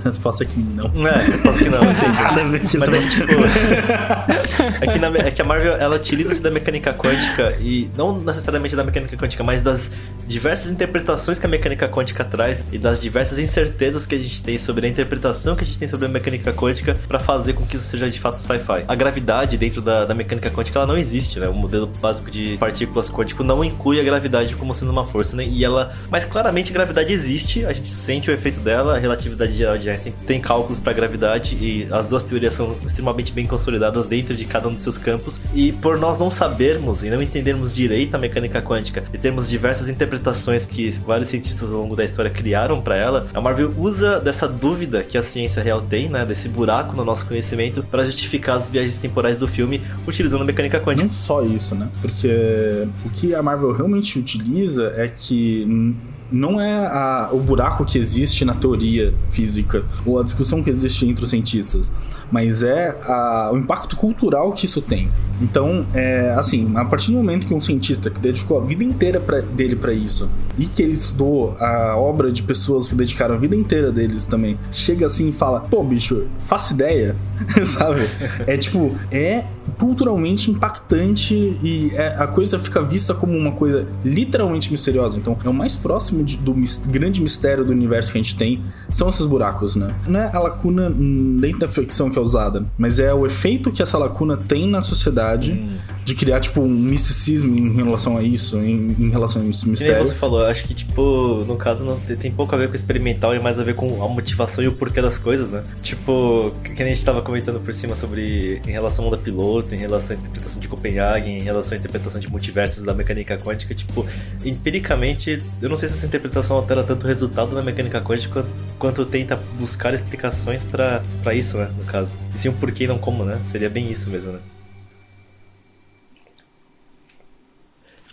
[0.06, 0.86] Resposta é que não.
[1.08, 1.84] É, resposta que não.
[1.86, 2.98] Mas, Tem nada a ver que mas não.
[2.98, 3.34] é que, tipo.
[4.82, 8.76] é, que na- é que a Marvel ela utiliza-se da mecânica quântica e não necessariamente
[8.76, 9.90] da mecânica quântica, mas das
[10.28, 14.58] diversas interpretações que a mecânica quântica traz e das diversas incertezas que a gente tem
[14.58, 17.76] sobre a interpretação que a gente tem sobre a mecânica quântica para fazer com que
[17.76, 18.84] isso seja de fato sci-fi.
[18.88, 21.48] A gravidade dentro da, da mecânica quântica ela não existe, né?
[21.48, 25.46] O modelo básico de partículas quântico não inclui a gravidade como sendo uma força, né?
[25.46, 29.54] E ela, mas claramente a gravidade existe, a gente sente o efeito dela, a relatividade
[29.54, 34.08] geral de Einstein tem cálculos para gravidade e as duas teorias são extremamente bem consolidadas
[34.08, 35.40] dentro de cada um dos seus campos.
[35.54, 39.88] E por nós não sabermos e não entendermos direito a mecânica quântica e termos diversas
[39.88, 44.48] interpretações que vários cientistas ao longo da história criaram para ela, a Marvel usa dessa
[44.48, 48.70] dúvida que a ciência real tem, né, desse buraco no nosso conhecimento para justificar as
[48.70, 51.08] viagens temporais do filme utilizando a mecânica quântica.
[51.08, 51.90] Não só isso, né?
[52.02, 55.96] Porque o que a Marvel realmente utiliza é que
[56.32, 61.08] não é a- o buraco que existe na teoria física ou a discussão que existe
[61.08, 61.92] entre os cientistas,
[62.32, 65.10] mas é a- o impacto cultural que isso tem.
[65.42, 69.20] Então, é, assim, a partir do momento que um cientista que dedicou a vida inteira
[69.20, 73.38] pra- dele para isso e que ele estudou a obra de pessoas que dedicaram a
[73.38, 77.16] vida inteira deles também, chega assim e fala: pô, bicho, faço ideia,
[77.66, 78.02] sabe?
[78.48, 79.44] É tipo, é
[79.80, 85.18] culturalmente impactante e é- a coisa fica vista como uma coisa literalmente misteriosa.
[85.18, 88.36] Então, é o mais próximo de- do mis- grande mistério do universo que a gente
[88.36, 89.94] tem são esses buracos, né?
[90.08, 93.72] Não é a lacuna hum, dentro da ficção que é usada, mas é o efeito
[93.72, 95.66] que essa lacuna tem na sociedade
[96.04, 99.70] de criar, tipo, um misticismo em relação a isso, em, em relação a esse Que
[99.70, 100.06] mistério.
[100.06, 103.34] você falou, acho que, tipo, no caso não tem, pouco a ver com o experimental
[103.34, 105.64] e mais a ver com a motivação e o porquê das coisas, né?
[105.82, 109.55] Tipo, que que a gente tava comentando por cima sobre em relação ao da piloto,
[109.72, 113.74] em relação à interpretação de Copenhague, em relação à interpretação de multiversos da mecânica quântica,
[113.74, 114.06] tipo,
[114.44, 118.46] empiricamente, eu não sei se essa interpretação altera tanto o resultado da mecânica quântica
[118.78, 121.02] quanto, tenta buscar explicações pra
[121.34, 121.70] isso, né?
[121.78, 122.16] No caso.
[122.34, 123.40] E sim o porquê e não como, né?
[123.46, 124.40] Seria bem isso mesmo, né?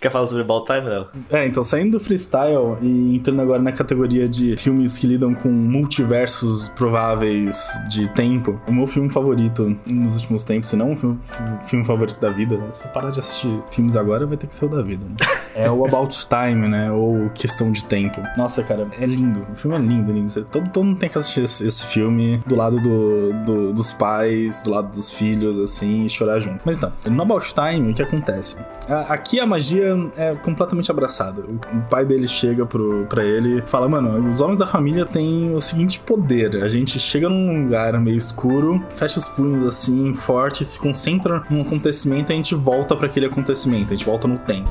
[0.02, 1.06] Quer falar sobre About Time, Léo?
[1.30, 5.48] É, então saindo do freestyle e entrando agora na categoria de filmes que lidam com
[5.48, 11.18] multiversos prováveis de tempo, o meu filme favorito nos últimos tempos, se não o filme,
[11.64, 12.72] filme favorito da vida, né?
[12.72, 15.04] se parar de assistir filmes agora, vai ter que ser o da vida.
[15.04, 15.14] Né?
[15.54, 16.90] É o About Time, né?
[16.90, 18.22] Ou Questão de Tempo.
[18.38, 19.46] Nossa, cara, é lindo.
[19.52, 20.44] O filme é lindo, lindo.
[20.44, 24.62] Todo, todo mundo tem que assistir esse, esse filme do lado do, do, dos pais,
[24.62, 26.60] do lado dos filhos, assim, e chorar junto.
[26.64, 28.56] Mas então, no About Time, o que acontece?
[29.08, 31.42] Aqui a magia é completamente abraçada.
[31.42, 35.55] O pai dele chega pro, pra ele e fala: Mano, os homens da família têm
[35.55, 36.62] o seguinte poder.
[36.62, 41.62] A gente chega num lugar meio escuro, fecha os punhos assim, forte, se concentra num
[41.62, 43.92] acontecimento e a gente volta para aquele acontecimento.
[43.92, 44.70] A gente volta no tempo.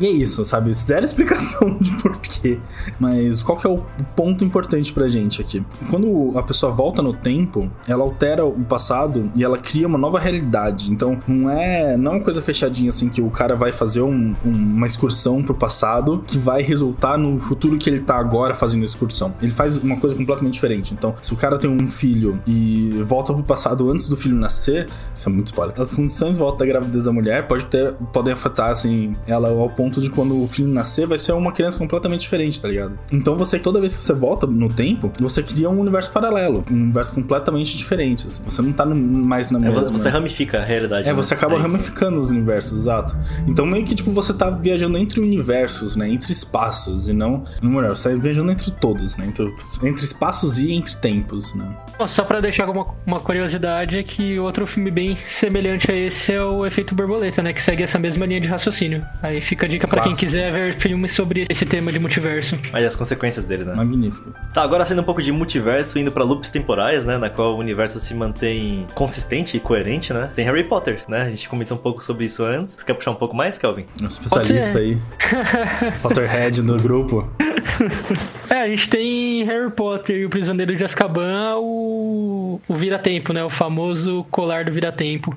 [0.00, 0.72] E é isso, sabe?
[0.72, 2.58] Zero explicação de porquê.
[3.00, 3.82] Mas qual que é o
[4.14, 5.64] ponto importante pra gente aqui?
[5.90, 10.18] Quando a pessoa volta no tempo, ela altera o passado e ela cria uma nova
[10.18, 10.92] realidade.
[10.92, 14.34] Então, não é, não é uma coisa fechadinha assim que o cara vai fazer um,
[14.44, 18.84] um, uma excursão pro passado que vai resultar no futuro que ele tá agora fazendo
[18.84, 19.34] excursão.
[19.42, 20.94] Ele faz uma coisa completamente diferente.
[20.94, 24.88] Então, se o cara tem um filho e volta pro passado antes do filho nascer,
[25.14, 25.80] isso é muito spoiler.
[25.80, 29.68] As condições de volta da gravidez da mulher pode ter, podem afetar assim ela ao
[29.68, 32.98] ponto ponto de quando o filho nascer, vai ser uma criança completamente diferente, tá ligado?
[33.10, 36.74] Então você, toda vez que você volta no tempo, você cria um universo paralelo, um
[36.74, 38.44] universo completamente diferente, assim.
[38.44, 39.96] Você não tá no, mais na é, mesma...
[39.96, 41.08] Você ramifica a realidade.
[41.08, 41.16] É, né?
[41.16, 43.16] você acaba é ramificando os universos, exato.
[43.46, 46.08] Então meio que, tipo, você tá viajando entre universos, né?
[46.08, 47.44] Entre espaços, e não...
[47.62, 49.26] No melhor, você tá viajando entre todos, né?
[49.26, 49.46] Entre,
[49.82, 51.66] entre espaços e entre tempos, né?
[52.06, 56.42] Só pra deixar uma, uma curiosidade, é que outro filme bem semelhante a esse é
[56.42, 57.52] o Efeito Borboleta, né?
[57.52, 59.04] Que segue essa mesma linha de raciocínio.
[59.22, 62.58] Aí fica a dica para quem quiser ver filmes sobre esse tema de multiverso.
[62.72, 63.74] Aí as consequências dele, né?
[63.74, 64.32] Magnífico.
[64.52, 67.16] Tá, agora sendo um pouco de multiverso, indo para loops temporais, né?
[67.16, 70.30] Na qual o universo se mantém consistente e coerente, né?
[70.34, 71.22] Tem Harry Potter, né?
[71.22, 72.74] A gente comentou um pouco sobre isso antes.
[72.74, 73.86] Você quer puxar um pouco mais, Kelvin?
[74.02, 74.98] Um especialista aí.
[76.02, 77.30] Potterhead no grupo.
[78.50, 83.44] É, a gente tem Harry Potter e o Prisioneiro de Azkaban, o, o Vira-Tempo, né?
[83.44, 85.36] O famoso colar do Vira-Tempo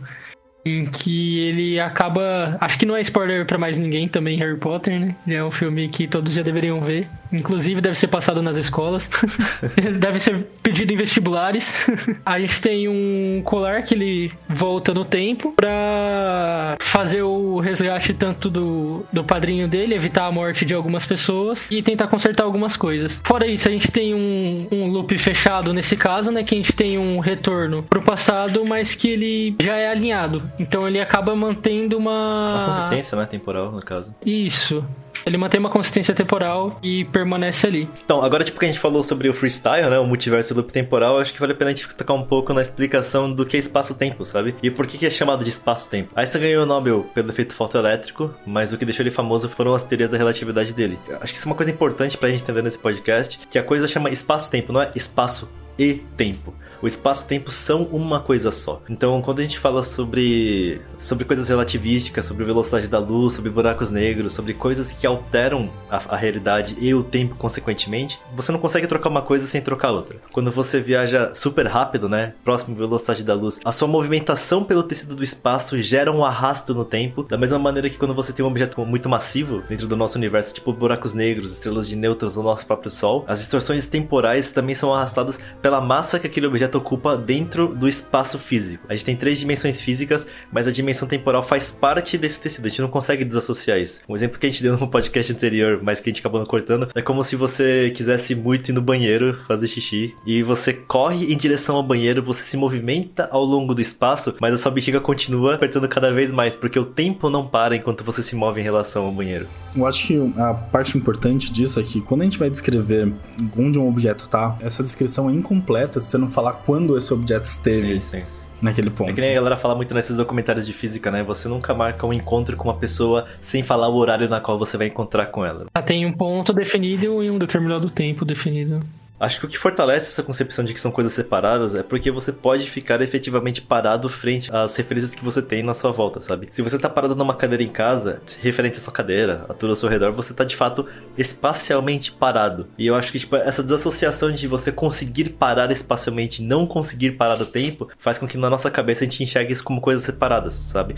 [0.65, 2.57] em que ele acaba.
[2.59, 5.15] Acho que não é spoiler para mais ninguém também, Harry Potter, né?
[5.25, 7.07] Ele é um filme que todos já deveriam ver.
[7.31, 9.09] Inclusive, deve ser passado nas escolas.
[9.99, 11.85] deve ser pedido em vestibulares.
[12.25, 18.49] a gente tem um colar que ele volta no tempo pra fazer o resgate tanto
[18.49, 23.21] do, do padrinho dele, evitar a morte de algumas pessoas e tentar consertar algumas coisas.
[23.23, 26.43] Fora isso, a gente tem um, um loop fechado nesse caso, né?
[26.43, 30.43] Que a gente tem um retorno pro passado, mas que ele já é alinhado.
[30.59, 32.55] Então ele acaba mantendo uma.
[32.55, 33.25] Uma consistência, né?
[33.25, 34.13] Temporal, no caso.
[34.25, 34.83] Isso.
[35.25, 37.89] Ele mantém uma consistência temporal e permanece ali.
[38.03, 39.99] Então, agora, tipo, que a gente falou sobre o freestyle, né?
[39.99, 42.61] O multiverso loop temporal, acho que vale a pena a gente tocar um pouco na
[42.61, 44.55] explicação do que é espaço-tempo, sabe?
[44.61, 46.11] E por que, que é chamado de espaço-tempo.
[46.15, 49.83] Einstein ganhou o Nobel pelo efeito fotoelétrico, mas o que deixou ele famoso foram as
[49.83, 50.97] teorias da relatividade dele.
[51.21, 53.87] Acho que isso é uma coisa importante pra gente entender nesse podcast, que a coisa
[53.87, 58.51] chama espaço-tempo, não é espaço e tempo o espaço e o tempo são uma coisa
[58.51, 58.81] só.
[58.89, 63.91] Então, quando a gente fala sobre, sobre coisas relativísticas, sobre velocidade da luz, sobre buracos
[63.91, 68.87] negros, sobre coisas que alteram a, a realidade e o tempo consequentemente, você não consegue
[68.87, 70.19] trocar uma coisa sem trocar outra.
[70.31, 74.83] Quando você viaja super rápido, né, próximo à velocidade da luz, a sua movimentação pelo
[74.83, 78.43] tecido do espaço gera um arrasto no tempo, da mesma maneira que quando você tem
[78.43, 82.43] um objeto muito massivo dentro do nosso universo, tipo buracos negros, estrelas de nêutrons no
[82.43, 87.17] nosso próprio Sol, as distorções temporais também são arrastadas pela massa que aquele objeto ocupa
[87.17, 88.85] dentro do espaço físico.
[88.89, 92.65] A gente tem três dimensões físicas, mas a dimensão temporal faz parte desse tecido.
[92.65, 94.01] A gente não consegue desassociar isso.
[94.07, 96.47] Um exemplo que a gente deu no podcast anterior, mas que a gente acabou não
[96.47, 101.31] cortando, é como se você quisesse muito ir no banheiro fazer xixi e você corre
[101.31, 104.99] em direção ao banheiro, você se movimenta ao longo do espaço, mas a sua bexiga
[104.99, 108.63] continua apertando cada vez mais, porque o tempo não para enquanto você se move em
[108.63, 109.47] relação ao banheiro.
[109.75, 113.11] Eu acho que a parte importante disso é que quando a gente vai descrever
[113.57, 117.45] onde um objeto tá, essa descrição é incompleta se você não falar quando esse objeto
[117.45, 117.99] esteve.
[117.99, 118.23] Sim, sim.
[118.61, 119.09] Naquele ponto.
[119.09, 121.23] É que nem a galera fala muito nesses documentários de física, né?
[121.23, 124.77] Você nunca marca um encontro com uma pessoa sem falar o horário na qual você
[124.77, 125.65] vai encontrar com ela.
[125.73, 128.83] Ah, tem um ponto definido e um determinado tempo definido.
[129.21, 132.31] Acho que o que fortalece essa concepção de que são coisas separadas é porque você
[132.31, 136.47] pode ficar efetivamente parado frente às referências que você tem na sua volta, sabe?
[136.49, 139.75] Se você tá parado numa cadeira em casa, referente à sua cadeira, a tudo ao
[139.75, 142.67] seu redor, você tá de fato espacialmente parado.
[142.79, 147.11] E eu acho que tipo, essa desassociação de você conseguir parar espacialmente e não conseguir
[147.11, 150.03] parar o tempo faz com que na nossa cabeça a gente enxergue isso como coisas
[150.03, 150.95] separadas, sabe?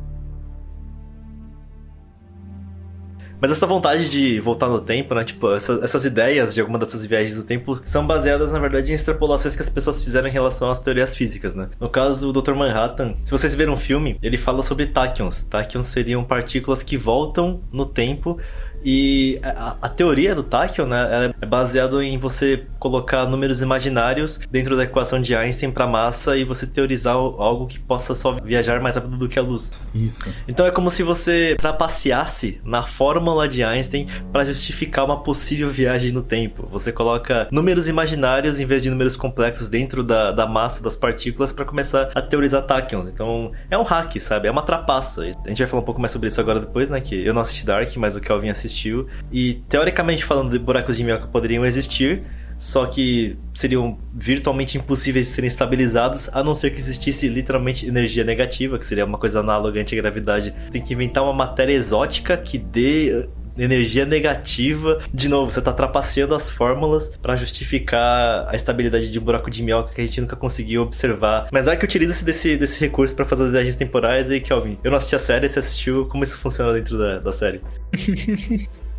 [3.44, 5.26] Mas essa vontade de voltar no tempo, né?
[5.26, 8.96] Tipo, essa, essas ideias de alguma dessas viagens do tempo são baseadas, na verdade, em
[8.96, 11.68] extrapolações que as pessoas fizeram em relação às teorias físicas, né?
[11.78, 12.54] No caso do Dr.
[12.54, 15.44] Manhattan, se vocês viram o filme, ele fala sobre táquions.
[15.44, 18.40] Táquions seriam partículas que voltam no tempo
[18.84, 24.76] e a, a, teoria do Tachyon, né, é baseado em você colocar números imaginários dentro
[24.76, 28.96] da equação de Einstein para massa e você teorizar algo que possa só viajar mais
[28.96, 29.80] rápido do que a luz.
[29.94, 30.30] Isso.
[30.48, 36.12] Então é como se você trapaceasse na fórmula de Einstein para justificar uma possível viagem
[36.12, 36.68] no tempo.
[36.72, 41.52] Você coloca números imaginários em vez de números complexos dentro da, da massa das partículas
[41.52, 43.08] para começar a teorizar Tachyons.
[43.08, 44.48] Então é um hack, sabe?
[44.48, 45.22] É uma trapaça.
[45.22, 47.00] A gente vai falar um pouco mais sobre isso agora depois, né?
[47.00, 49.08] Que eu não assisti Dark, mas o Kelvin assistiu existiu.
[49.32, 52.24] E teoricamente falando, de buracos de minhoca poderiam existir,
[52.58, 58.24] só que seriam virtualmente impossíveis de serem estabilizados, a não ser que existisse literalmente energia
[58.24, 60.54] negativa, que seria uma coisa análoga à antigravidade.
[60.72, 65.00] Tem que inventar uma matéria exótica que dê energia negativa.
[65.14, 69.64] De novo, você está trapaceando as fórmulas para justificar a estabilidade de um buraco de
[69.64, 71.48] minhoca que a gente nunca conseguiu observar.
[71.52, 74.92] Mas é que utiliza-se desse, desse recurso para fazer as viagens temporais e Kelvin, eu
[74.92, 77.62] não assisti a série, você assistiu, como isso funciona dentro da, da série?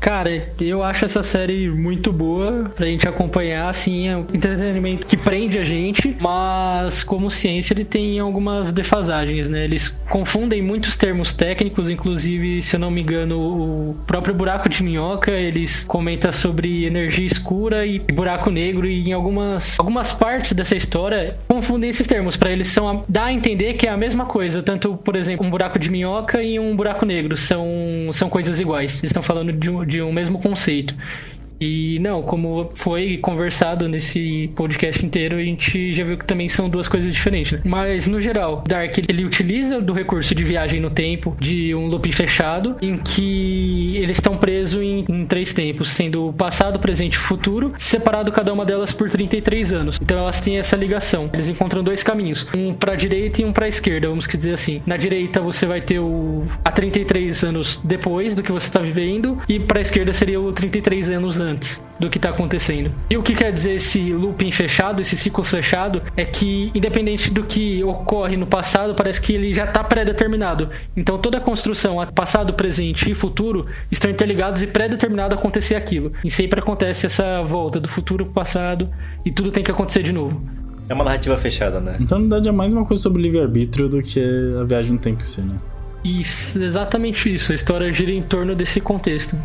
[0.00, 5.16] Cara, eu acho essa série muito boa pra gente acompanhar, assim, é um entretenimento que
[5.16, 9.64] prende a gente, mas como ciência ele tem algumas defasagens, né?
[9.64, 14.82] Eles confundem muitos termos técnicos, inclusive, se eu não me engano, o próprio buraco de
[14.82, 20.76] minhoca, eles comentam sobre energia escura e buraco negro e em algumas, algumas partes dessa
[20.76, 24.62] história confundem esses termos, para eles são dá a entender que é a mesma coisa,
[24.62, 27.66] tanto, por exemplo, um buraco de minhoca e um buraco negro são,
[28.12, 29.00] são coisas iguais.
[29.00, 30.94] Eles estão falando de um, de um mesmo conceito.
[31.60, 36.68] E não, como foi conversado nesse podcast inteiro, a gente já viu que também são
[36.68, 37.60] duas coisas diferentes, né?
[37.64, 42.10] Mas no geral, Dark ele utiliza do recurso de viagem no tempo, de um loop
[42.12, 47.72] fechado, em que eles estão presos em, em três tempos, sendo passado, presente e futuro,
[47.76, 49.98] separado cada uma delas por 33 anos.
[50.00, 51.28] Então elas têm essa ligação.
[51.32, 54.80] Eles encontram dois caminhos, um para direita e um para esquerda, vamos dizer assim.
[54.86, 59.38] Na direita você vai ter o a 33 anos depois do que você está vivendo
[59.48, 62.92] e para esquerda seria o 33 anos antes antes do que está acontecendo.
[63.10, 67.42] E o que quer dizer esse looping fechado, esse ciclo fechado, é que independente do
[67.42, 70.68] que ocorre no passado, parece que ele já está pré-determinado.
[70.96, 76.12] Então toda a construção, passado, presente e futuro, estão interligados e pré-determinado a acontecer aquilo.
[76.24, 78.88] E sempre acontece essa volta do futuro para o passado
[79.24, 80.40] e tudo tem que acontecer de novo.
[80.88, 81.96] É uma narrativa fechada, né?
[82.00, 84.20] Então, na verdade, é mais uma coisa sobre livre-arbítrio do que
[84.58, 85.56] a viagem no tempo em si, né?
[86.02, 87.52] Isso, exatamente isso.
[87.52, 89.36] A história gira em torno desse contexto.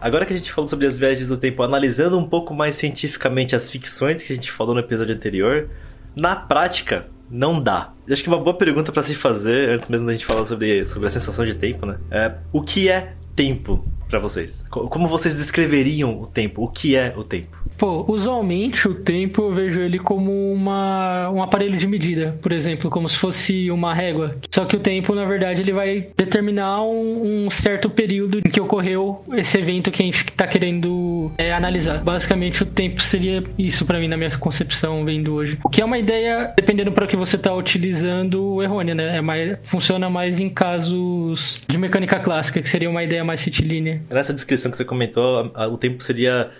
[0.00, 3.54] Agora que a gente falou sobre as viagens do tempo, analisando um pouco mais cientificamente
[3.54, 5.68] as ficções que a gente falou no episódio anterior,
[6.16, 7.92] na prática, não dá.
[8.08, 10.84] Eu acho que uma boa pergunta para se fazer, antes mesmo da gente falar sobre,
[10.86, 11.98] sobre a sensação de tempo, né?
[12.10, 14.64] É o que é tempo para vocês?
[14.68, 16.64] Como vocês descreveriam o tempo?
[16.64, 17.56] O que é o tempo?
[17.78, 22.90] Pô, usualmente o tempo eu vejo ele como uma, um aparelho de medida, por exemplo,
[22.90, 24.36] como se fosse uma régua.
[24.50, 28.60] Só que o tempo, na verdade, ele vai determinar um, um certo período em que
[28.60, 32.02] ocorreu esse evento que a gente está querendo é, analisar.
[32.04, 35.58] Basicamente, o tempo seria isso para mim na minha concepção vendo hoje.
[35.64, 39.16] O que é uma ideia, dependendo para que você está utilizando, errônea, né?
[39.16, 43.99] É mais, funciona mais em casos de mecânica clássica, que seria uma ideia mais retilínea.
[44.08, 46.50] Nessa descrição que você comentou, o tempo seria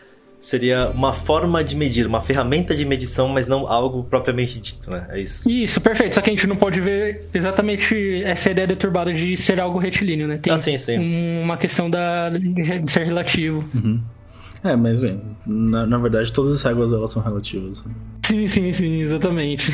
[0.40, 5.06] seria uma forma de medir, uma ferramenta de medição, mas não algo propriamente dito, né?
[5.10, 5.48] É isso.
[5.48, 6.14] Isso, perfeito.
[6.14, 10.26] Só que a gente não pode ver exatamente essa ideia deturbada de ser algo retilíneo,
[10.26, 10.38] né?
[10.38, 11.42] Tem ah, sim, sim.
[11.42, 13.62] uma questão da, de ser relativo.
[13.74, 14.00] Uhum.
[14.64, 17.82] É, mas bem, na, na, verdade todas as regras elas são relativas.
[18.22, 19.72] Sim, sim, sim, exatamente.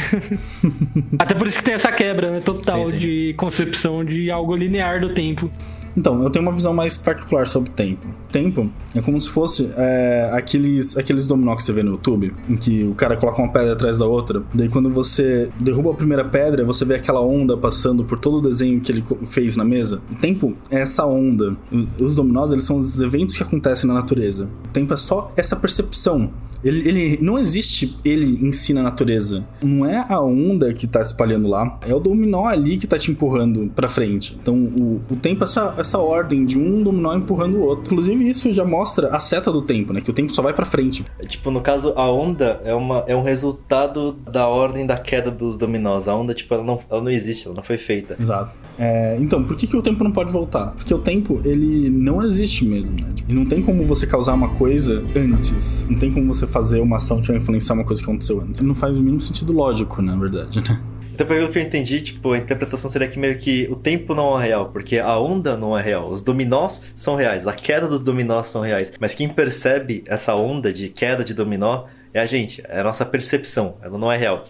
[1.19, 2.99] Até por isso que tem essa quebra né, total sim, sim.
[2.99, 5.51] de concepção de algo linear do tempo.
[5.97, 8.07] Então, eu tenho uma visão mais particular sobre tempo.
[8.31, 12.57] Tempo é como se fosse é, aqueles, aqueles dominó que você vê no YouTube, em
[12.57, 14.43] que o cara coloca uma pedra atrás da outra.
[14.53, 18.43] Daí, quando você derruba a primeira pedra, você vê aquela onda passando por todo o
[18.43, 20.01] desenho que ele fez na mesa.
[20.11, 21.57] O tempo é essa onda.
[21.99, 24.49] Os dominós, eles são os eventos que acontecem na natureza.
[24.67, 26.31] O tempo é só essa percepção
[26.65, 29.45] ele, ele, não existe ele em si na natureza.
[29.63, 33.11] Não é a onda que tá espalhando lá, é o dominó ali que tá te
[33.11, 34.37] empurrando para frente.
[34.41, 37.93] Então o, o tempo é essa, essa ordem de um dominó empurrando o outro.
[37.93, 40.01] Inclusive isso já mostra a seta do tempo, né?
[40.01, 41.05] Que o tempo só vai para frente.
[41.19, 45.31] É, tipo, no caso, a onda é, uma, é um resultado da ordem da queda
[45.31, 46.09] dos dominós.
[46.09, 48.17] A onda, tipo, ela não, ela não existe, ela não foi feita.
[48.21, 48.53] Exato.
[48.79, 50.73] É, então, por que, que o tempo não pode voltar?
[50.73, 53.09] Porque o tempo, ele não existe mesmo, né?
[53.29, 55.87] E não tem como você causar uma coisa antes.
[55.89, 58.61] Não tem como você fazer uma ação que vai influenciar uma coisa que aconteceu antes.
[58.61, 60.81] Não faz o mínimo sentido lógico, na verdade, né?
[61.17, 64.39] Então, pelo que eu entendi, tipo, a interpretação seria que meio que o tempo não
[64.39, 66.11] é real, porque a onda não é real.
[66.11, 68.93] Os dominós são reais, a queda dos dominós são reais.
[69.01, 73.05] Mas quem percebe essa onda de queda de dominó é a gente, é a nossa
[73.07, 74.45] percepção, ela não é real.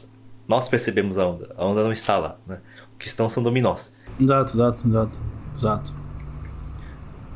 [0.48, 2.58] Nós percebemos a onda, a onda não está lá, né?
[2.94, 3.94] O que estão são dominós.
[4.20, 5.20] Exato, exato, exato.
[5.54, 5.94] Exato.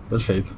[0.08, 0.56] Perfeito.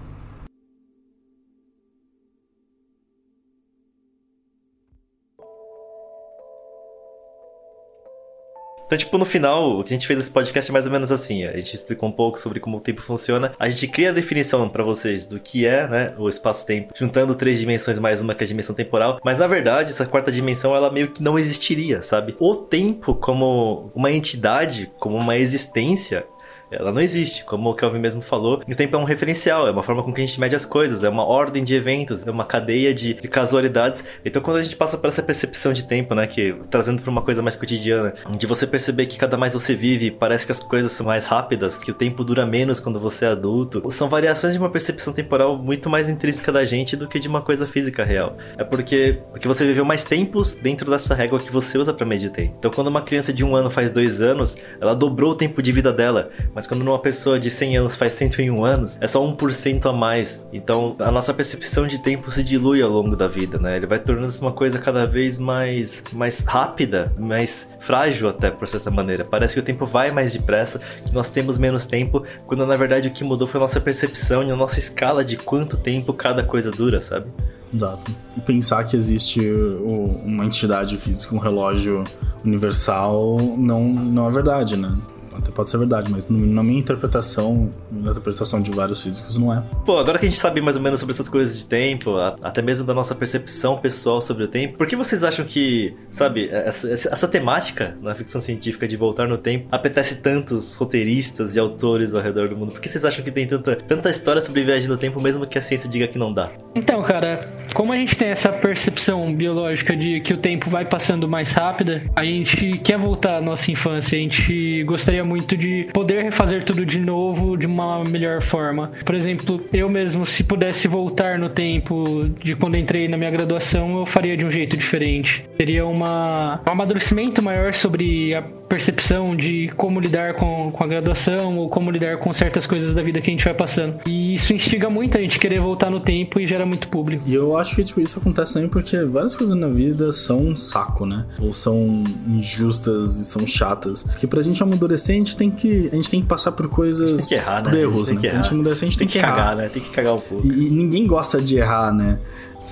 [8.92, 11.10] Então, tipo, no final, o que a gente fez esse podcast é mais ou menos
[11.10, 11.46] assim.
[11.46, 13.54] A gente explicou um pouco sobre como o tempo funciona.
[13.58, 17.58] A gente cria a definição para vocês do que é, né, o espaço-tempo, juntando três
[17.58, 19.18] dimensões mais uma que é a dimensão temporal.
[19.24, 22.36] Mas na verdade, essa quarta dimensão, ela meio que não existiria, sabe?
[22.38, 26.26] O tempo como uma entidade, como uma existência,
[26.72, 28.62] ela não existe, como o Kelvin mesmo falou.
[28.66, 31.04] O tempo é um referencial, é uma forma com que a gente mede as coisas,
[31.04, 34.04] é uma ordem de eventos, é uma cadeia de, de casualidades.
[34.24, 37.22] Então, quando a gente passa por essa percepção de tempo, né, que trazendo para uma
[37.22, 40.92] coisa mais cotidiana, de você perceber que cada mais você vive, parece que as coisas
[40.92, 44.58] são mais rápidas, que o tempo dura menos quando você é adulto, são variações de
[44.58, 48.36] uma percepção temporal muito mais intrínseca da gente do que de uma coisa física real.
[48.56, 52.30] É porque, porque você viveu mais tempos dentro dessa régua que você usa para medir
[52.30, 52.54] tempo.
[52.58, 55.72] Então, quando uma criança de um ano faz dois anos, ela dobrou o tempo de
[55.72, 59.20] vida dela, mas mas quando uma pessoa de 100 anos faz 101 anos, é só
[59.20, 60.46] 1% a mais.
[60.52, 63.76] Então a nossa percepção de tempo se dilui ao longo da vida, né?
[63.76, 68.92] Ele vai tornando-se uma coisa cada vez mais, mais rápida, mais frágil até, por certa
[68.92, 69.24] maneira.
[69.24, 73.08] Parece que o tempo vai mais depressa, que nós temos menos tempo, quando na verdade
[73.08, 76.44] o que mudou foi a nossa percepção e a nossa escala de quanto tempo cada
[76.44, 77.26] coisa dura, sabe?
[77.74, 78.12] Exato.
[78.36, 79.40] E pensar que existe
[79.82, 82.04] uma entidade física, um relógio
[82.44, 84.96] universal, não, não é verdade, né?
[85.36, 89.62] Até pode ser verdade, mas na minha interpretação, na interpretação de vários físicos, não é.
[89.84, 92.62] Pô, agora que a gente sabe mais ou menos sobre essas coisas de tempo, até
[92.62, 96.90] mesmo da nossa percepção pessoal sobre o tempo, por que vocês acham que, sabe, essa,
[96.90, 102.22] essa temática na ficção científica de voltar no tempo apetece tantos roteiristas e autores ao
[102.22, 102.72] redor do mundo?
[102.72, 105.58] Por que vocês acham que tem tanta, tanta história sobre viagem no tempo, mesmo que
[105.58, 106.50] a ciência diga que não dá?
[106.74, 111.28] Então, cara, como a gente tem essa percepção biológica de que o tempo vai passando
[111.28, 115.88] mais rápida, a gente quer voltar à nossa infância, a gente gostaria gostaria muito de
[115.92, 118.92] poder refazer tudo de novo de uma melhor forma.
[119.04, 123.98] Por exemplo, eu mesmo, se pudesse voltar no tempo de quando entrei na minha graduação,
[123.98, 125.44] eu faria de um jeito diferente.
[125.58, 128.42] Teria uma, um amadurecimento maior sobre a
[128.72, 133.02] percepção de como lidar com, com a graduação ou como lidar com certas coisas da
[133.02, 134.00] vida que a gente vai passando.
[134.06, 137.22] E isso instiga muito a gente querer voltar no tempo e gera muito público.
[137.26, 140.56] E eu acho que tipo, isso acontece também porque várias coisas na vida são um
[140.56, 141.26] saco, né?
[141.38, 144.04] Ou são injustas e são chatas.
[144.04, 147.12] Porque pra gente amadurecer, a gente tem que, a gente tem que passar por coisas.
[147.12, 147.70] tem que errar, né?
[147.70, 148.20] Por erros, né?
[148.20, 149.36] Pra gente amadurecer, a gente tem, tem que, que errar.
[149.36, 149.68] cagar, né?
[149.68, 150.46] Tem que cagar um pouco.
[150.46, 152.18] E, e ninguém gosta de errar, né?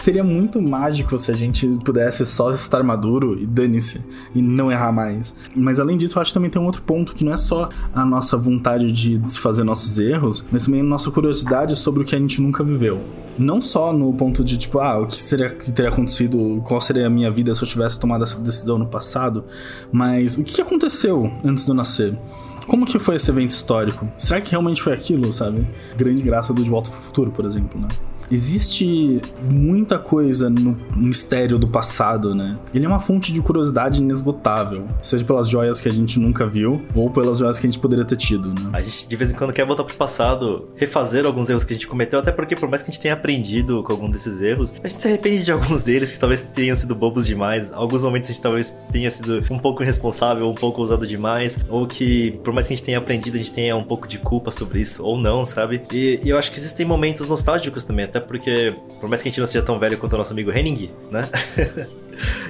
[0.01, 4.03] Seria muito mágico se a gente pudesse só estar maduro e dane-se
[4.34, 5.34] e não errar mais.
[5.55, 7.68] Mas além disso, eu acho que também tem um outro ponto que não é só
[7.92, 12.16] a nossa vontade de desfazer nossos erros, mas também a nossa curiosidade sobre o que
[12.16, 12.98] a gente nunca viveu.
[13.38, 17.07] Não só no ponto de tipo, ah, o que seria que teria acontecido, qual seria
[17.07, 19.44] a minha vida se eu tivesse tomado essa decisão no passado,
[19.92, 22.18] mas o que aconteceu antes de eu nascer?
[22.66, 24.09] Como que foi esse evento histórico?
[24.16, 25.68] Será que realmente foi aquilo, sabe?
[25.94, 27.88] Grande graça do De Volta pro Futuro, por exemplo, né?
[28.31, 29.20] Existe
[29.51, 32.55] muita coisa no mistério do passado, né?
[32.74, 36.83] Ele é uma fonte de curiosidade inesgotável, seja pelas joias que a gente nunca viu
[36.95, 38.70] ou pelas joias que a gente poderia ter tido, né?
[38.72, 41.76] A gente de vez em quando quer voltar pro passado, refazer alguns erros que a
[41.76, 44.72] gente cometeu, até porque por mais que a gente tenha aprendido com algum desses erros,
[44.83, 47.72] a gente se arrepende de alguns deles que talvez tenham sido bobos demais.
[47.72, 51.87] Alguns momentos a gente talvez tenha sido um pouco irresponsável, um pouco ousado demais, ou
[51.87, 54.51] que por mais que a gente tenha aprendido, a gente tenha um pouco de culpa
[54.51, 55.83] sobre isso, ou não, sabe?
[55.93, 59.31] E, e eu acho que existem momentos nostálgicos também, até porque, por mais que a
[59.31, 61.29] gente não seja tão velho quanto o nosso amigo Henning, né?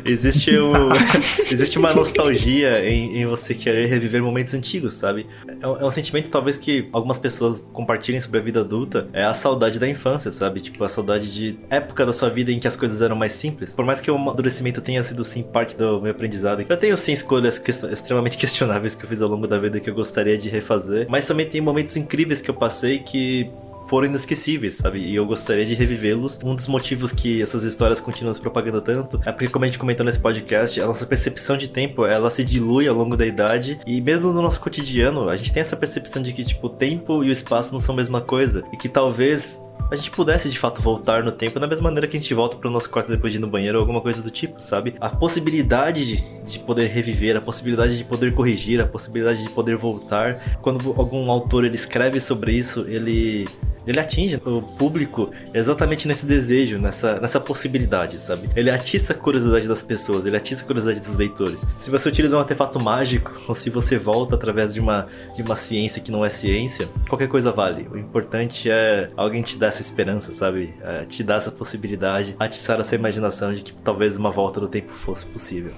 [0.05, 0.91] existe, o,
[1.41, 5.27] existe uma nostalgia em, em, você querer reviver momentos antigos, sabe?
[5.61, 9.25] É um, é um, sentimento talvez que algumas pessoas compartilhem sobre a vida adulta, é
[9.25, 10.61] a saudade da infância, sabe?
[10.61, 13.75] Tipo, a saudade de época da sua vida em que as coisas eram mais simples.
[13.75, 17.13] Por mais que o amadurecimento tenha sido sim parte do meu aprendizado, eu tenho sim
[17.13, 20.49] escolhas que, extremamente questionáveis que eu fiz ao longo da vida que eu gostaria de
[20.49, 23.51] refazer, mas também tem momentos incríveis que eu passei que
[23.91, 25.01] foram inesquecíveis, sabe?
[25.01, 26.39] E eu gostaria de revivê-los.
[26.45, 29.81] Um dos motivos que essas histórias continuam se propagando tanto é porque, como a gente
[29.81, 33.81] comentou nesse podcast, a nossa percepção de tempo, ela se dilui ao longo da idade
[33.85, 37.25] e mesmo no nosso cotidiano, a gente tem essa percepção de que, tipo, o tempo
[37.25, 39.61] e o espaço não são a mesma coisa e que talvez
[39.91, 42.57] a gente pudesse de fato voltar no tempo da mesma maneira que a gente volta
[42.57, 44.95] pro nosso quarto depois de ir no banheiro ou alguma coisa do tipo, sabe?
[45.01, 49.77] A possibilidade de, de poder reviver, a possibilidade de poder corrigir, a possibilidade de poder
[49.77, 50.61] voltar.
[50.63, 53.49] Quando algum autor ele escreve sobre isso, ele
[53.87, 58.49] ele atinge o público exatamente nesse desejo, nessa, nessa possibilidade, sabe?
[58.55, 61.67] Ele atiça a curiosidade das pessoas, ele atiça a curiosidade dos leitores.
[61.79, 65.57] Se você utiliza um artefato mágico, ou se você volta através de uma, de uma
[65.57, 67.89] ciência que não é ciência, qualquer coisa vale.
[67.91, 70.75] O importante é alguém te dar essa esperança, sabe?
[70.83, 74.69] É, te dar essa possibilidade, atiçar a sua imaginação de que talvez uma volta no
[74.69, 75.73] tempo fosse possível.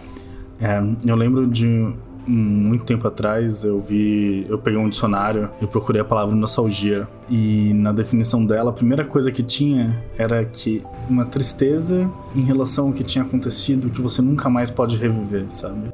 [0.61, 0.79] É,
[1.09, 1.93] eu lembro de
[2.27, 7.73] muito tempo atrás eu vi, eu peguei um dicionário, eu procurei a palavra nostalgia e
[7.75, 12.93] na definição dela a primeira coisa que tinha era que uma tristeza em relação ao
[12.93, 15.91] que tinha acontecido que você nunca mais pode reviver, sabe?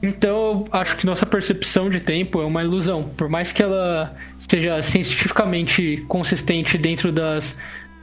[0.00, 3.02] Então, eu acho que nossa percepção de tempo é uma ilusão.
[3.16, 7.58] Por mais que ela seja cientificamente consistente dentro das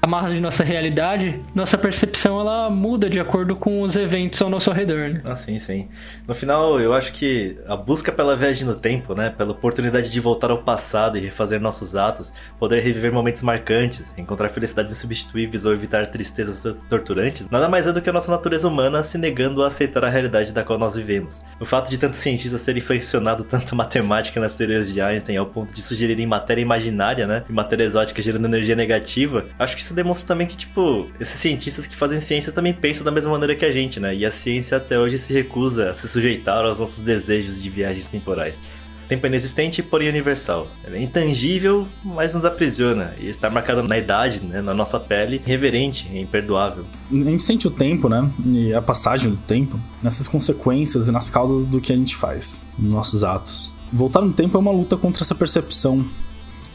[0.05, 4.71] amarras de nossa realidade, nossa percepção ela muda de acordo com os eventos ao nosso
[4.71, 5.21] redor, né?
[5.25, 5.87] Ah, sim, sim.
[6.27, 10.19] No final, eu acho que a busca pela viagem no tempo, né, pela oportunidade de
[10.19, 15.73] voltar ao passado e refazer nossos atos, poder reviver momentos marcantes, encontrar felicidades insubstituíveis ou
[15.73, 19.67] evitar tristezas torturantes, nada mais é do que a nossa natureza humana se negando a
[19.67, 21.43] aceitar a realidade da qual nós vivemos.
[21.59, 25.73] O fato de tantos cientistas terem flexionado tanta matemática nas teorias de Einstein ao ponto
[25.73, 30.27] de sugerirem matéria imaginária, né, e matéria exótica gerando energia negativa, acho que isso demonstra
[30.27, 33.71] também que, tipo, esses cientistas que fazem ciência também pensam da mesma maneira que a
[33.71, 34.13] gente, né?
[34.15, 38.07] E a ciência até hoje se recusa a se sujeitar aos nossos desejos de viagens
[38.07, 38.61] temporais.
[39.07, 40.67] Tempo é inexistente, porém universal.
[40.83, 43.13] É intangível, mas nos aprisiona.
[43.19, 46.83] E está marcado na idade, né, na nossa pele, reverente imperdoável.
[47.11, 48.27] A gente sente o tempo, né?
[48.45, 52.59] E a passagem do tempo nessas consequências e nas causas do que a gente faz,
[52.79, 53.71] nos nossos atos.
[53.93, 56.05] Voltar no tempo é uma luta contra essa percepção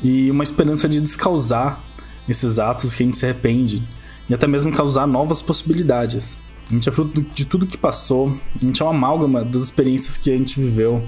[0.01, 1.83] e uma esperança de descausar
[2.29, 3.83] esses atos que a gente se arrepende
[4.29, 6.39] e até mesmo causar novas possibilidades.
[6.71, 10.17] A gente é fruto de tudo que passou, a gente é uma amálgama das experiências
[10.17, 11.03] que a gente viveu,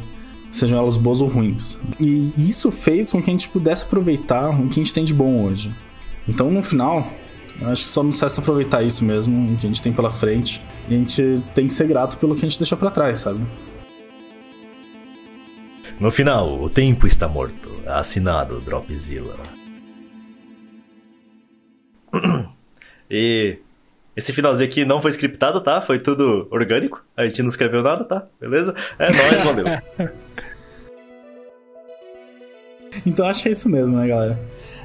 [0.51, 1.79] sejam elas boas ou ruins.
[2.01, 5.15] E isso fez com que a gente pudesse aproveitar o que a gente tem de
[5.15, 5.73] bom hoje.
[6.29, 7.09] Então, no final,
[7.63, 10.61] acho que só nos resta aproveitar isso mesmo, o que a gente tem pela frente,
[10.89, 13.41] e a gente tem que ser grato pelo que a gente deixou para trás, sabe?
[16.01, 17.71] No final, o tempo está morto.
[17.87, 19.62] Assinado Dropzilla.
[23.11, 23.59] E
[24.17, 25.81] esse finalzinho aqui não foi scriptado, tá?
[25.83, 27.05] Foi tudo orgânico.
[27.17, 28.27] A gente não escreveu nada, tá?
[28.41, 28.75] Beleza?
[28.99, 29.65] É nóis, valeu.
[33.05, 34.39] então acho que é isso mesmo, né, galera?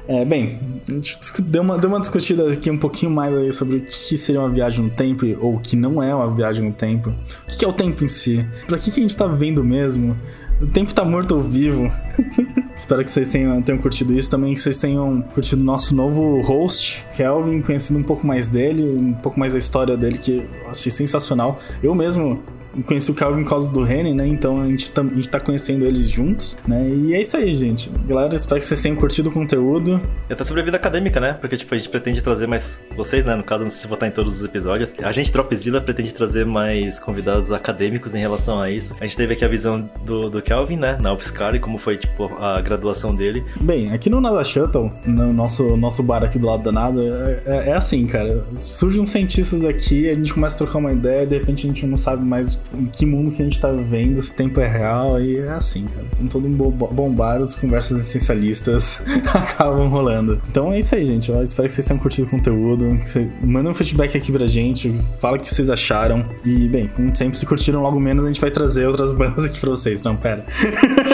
[0.06, 0.58] É, bem,
[0.88, 4.16] a gente deu uma, deu uma discutida aqui um pouquinho mais aí sobre o que
[4.16, 7.10] seria uma viagem no tempo ou o que não é uma viagem no tempo.
[7.10, 8.46] O que é o tempo em si?
[8.66, 10.16] Pra que, que a gente tá vivendo mesmo?
[10.60, 11.90] O tempo tá morto ou vivo?
[12.76, 14.28] Espero que vocês tenham, tenham curtido isso.
[14.28, 18.82] Também que vocês tenham curtido o nosso novo host, Kelvin, conhecendo um pouco mais dele,
[18.82, 21.60] um pouco mais da história dele, que eu achei sensacional.
[21.80, 22.42] Eu mesmo
[22.86, 24.26] conheci o Calvin por causa do Renan, né?
[24.26, 26.88] Então a gente, tá, a gente tá conhecendo eles juntos, né?
[26.88, 27.90] E é isso aí, gente.
[28.06, 30.00] Galera, espero que vocês tenham curtido o conteúdo.
[30.28, 31.32] E até sobre a vida acadêmica, né?
[31.34, 32.80] Porque, tipo, a gente pretende trazer mais.
[32.96, 33.34] Vocês, né?
[33.34, 34.94] No caso, não sei se vou estar em todos os episódios.
[35.02, 38.96] A gente, Dropzilla, pretende trazer mais convidados acadêmicos em relação a isso.
[39.00, 40.98] A gente teve aqui a visão do, do Kelvin, né?
[41.00, 43.44] Na UFSCar e como foi, tipo, a graduação dele.
[43.60, 47.00] Bem, aqui no Nada Shuttle, no nosso, nosso bar aqui do lado da Nada,
[47.46, 48.44] é, é assim, cara.
[48.56, 51.86] Surgem uns cientistas aqui, a gente começa a trocar uma ideia, de repente a gente
[51.86, 52.57] não sabe mais
[52.92, 55.86] que mundo que a gente tá vivendo, se o tempo é real, e é assim,
[55.86, 56.06] cara.
[56.18, 59.02] Com todo um bombar, as conversas essencialistas
[59.32, 60.40] acabam rolando.
[60.50, 61.30] Então é isso aí, gente.
[61.30, 62.98] Eu espero que vocês tenham curtido o conteúdo.
[63.42, 66.24] Mandem um feedback aqui pra gente, fala o que vocês acharam.
[66.44, 69.58] E, bem, como sempre, se curtiram logo menos, a gente vai trazer outras bandas aqui
[69.58, 70.02] pra vocês.
[70.02, 70.44] Não, pera.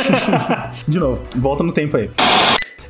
[0.87, 2.11] De novo, volta no tempo aí.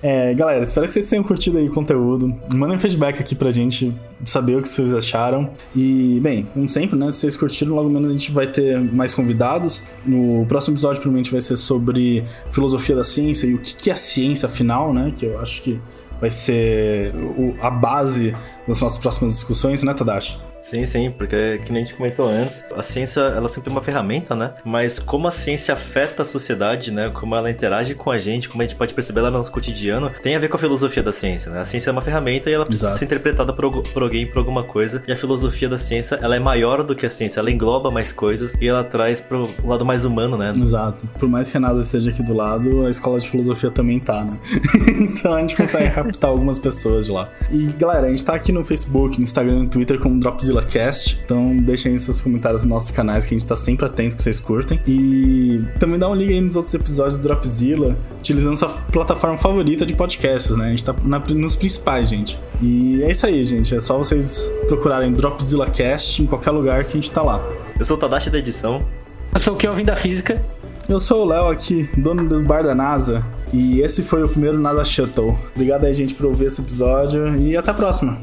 [0.06, 2.38] É, galera, espero que vocês tenham curtido aí o conteúdo.
[2.54, 3.90] Mandem feedback aqui pra gente
[4.22, 5.48] saber o que vocês acharam.
[5.74, 7.10] E, bem, como sempre, né?
[7.10, 9.82] Se vocês curtiram, logo menos a gente vai ter mais convidados.
[10.04, 13.96] No próximo episódio, provavelmente, vai ser sobre filosofia da ciência e o que é a
[13.96, 15.10] ciência, afinal, né?
[15.16, 15.80] Que eu acho que
[16.20, 17.14] vai ser
[17.62, 18.36] a base
[18.68, 20.38] das nossas próximas discussões, né, Tadashi?
[20.64, 23.82] Sim, sim, porque que nem a gente comentou antes, a ciência ela sempre é uma
[23.82, 24.54] ferramenta, né?
[24.64, 27.10] Mas como a ciência afeta a sociedade, né?
[27.12, 30.10] Como ela interage com a gente, como a gente pode perceber lá no nosso cotidiano,
[30.22, 31.60] tem a ver com a filosofia da ciência, né?
[31.60, 32.98] A ciência é uma ferramenta e ela precisa Exato.
[32.98, 35.02] ser interpretada por, por alguém, por alguma coisa.
[35.06, 38.10] E a filosofia da ciência, ela é maior do que a ciência, ela engloba mais
[38.10, 40.54] coisas e ela traz pro lado mais humano, né?
[40.56, 41.06] Exato.
[41.18, 44.24] Por mais que a NASA esteja aqui do lado, a escola de filosofia também tá,
[44.24, 44.38] né?
[44.98, 47.28] então a gente consegue captar algumas pessoas de lá.
[47.50, 50.62] E galera, a gente tá aqui no Facebook, no Instagram, no Twitter como Dropzilla Dropzilla
[50.62, 51.20] Cast.
[51.24, 54.22] Então deixem aí seus comentários nos nossos canais que a gente tá sempre atento que
[54.22, 54.80] vocês curtem.
[54.86, 59.84] E também dá um liga aí nos outros episódios do Dropzilla, utilizando sua plataforma favorita
[59.84, 60.68] de podcasts, né?
[60.68, 62.38] A gente tá na, nos principais, gente.
[62.62, 63.74] E é isso aí, gente.
[63.74, 67.44] É só vocês procurarem Dropzilla Cast em qualquer lugar que a gente tá lá.
[67.78, 68.84] Eu sou o Tadashi da edição.
[69.32, 70.40] Eu sou o Kelvin da Física.
[70.88, 73.22] Eu sou o Léo aqui, dono do bar da NASA,
[73.54, 75.34] e esse foi o primeiro NASA Shuttle.
[75.54, 78.18] Obrigado aí, gente, por ouvir esse episódio e até a próxima.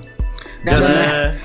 [0.64, 1.36] Tchau, né?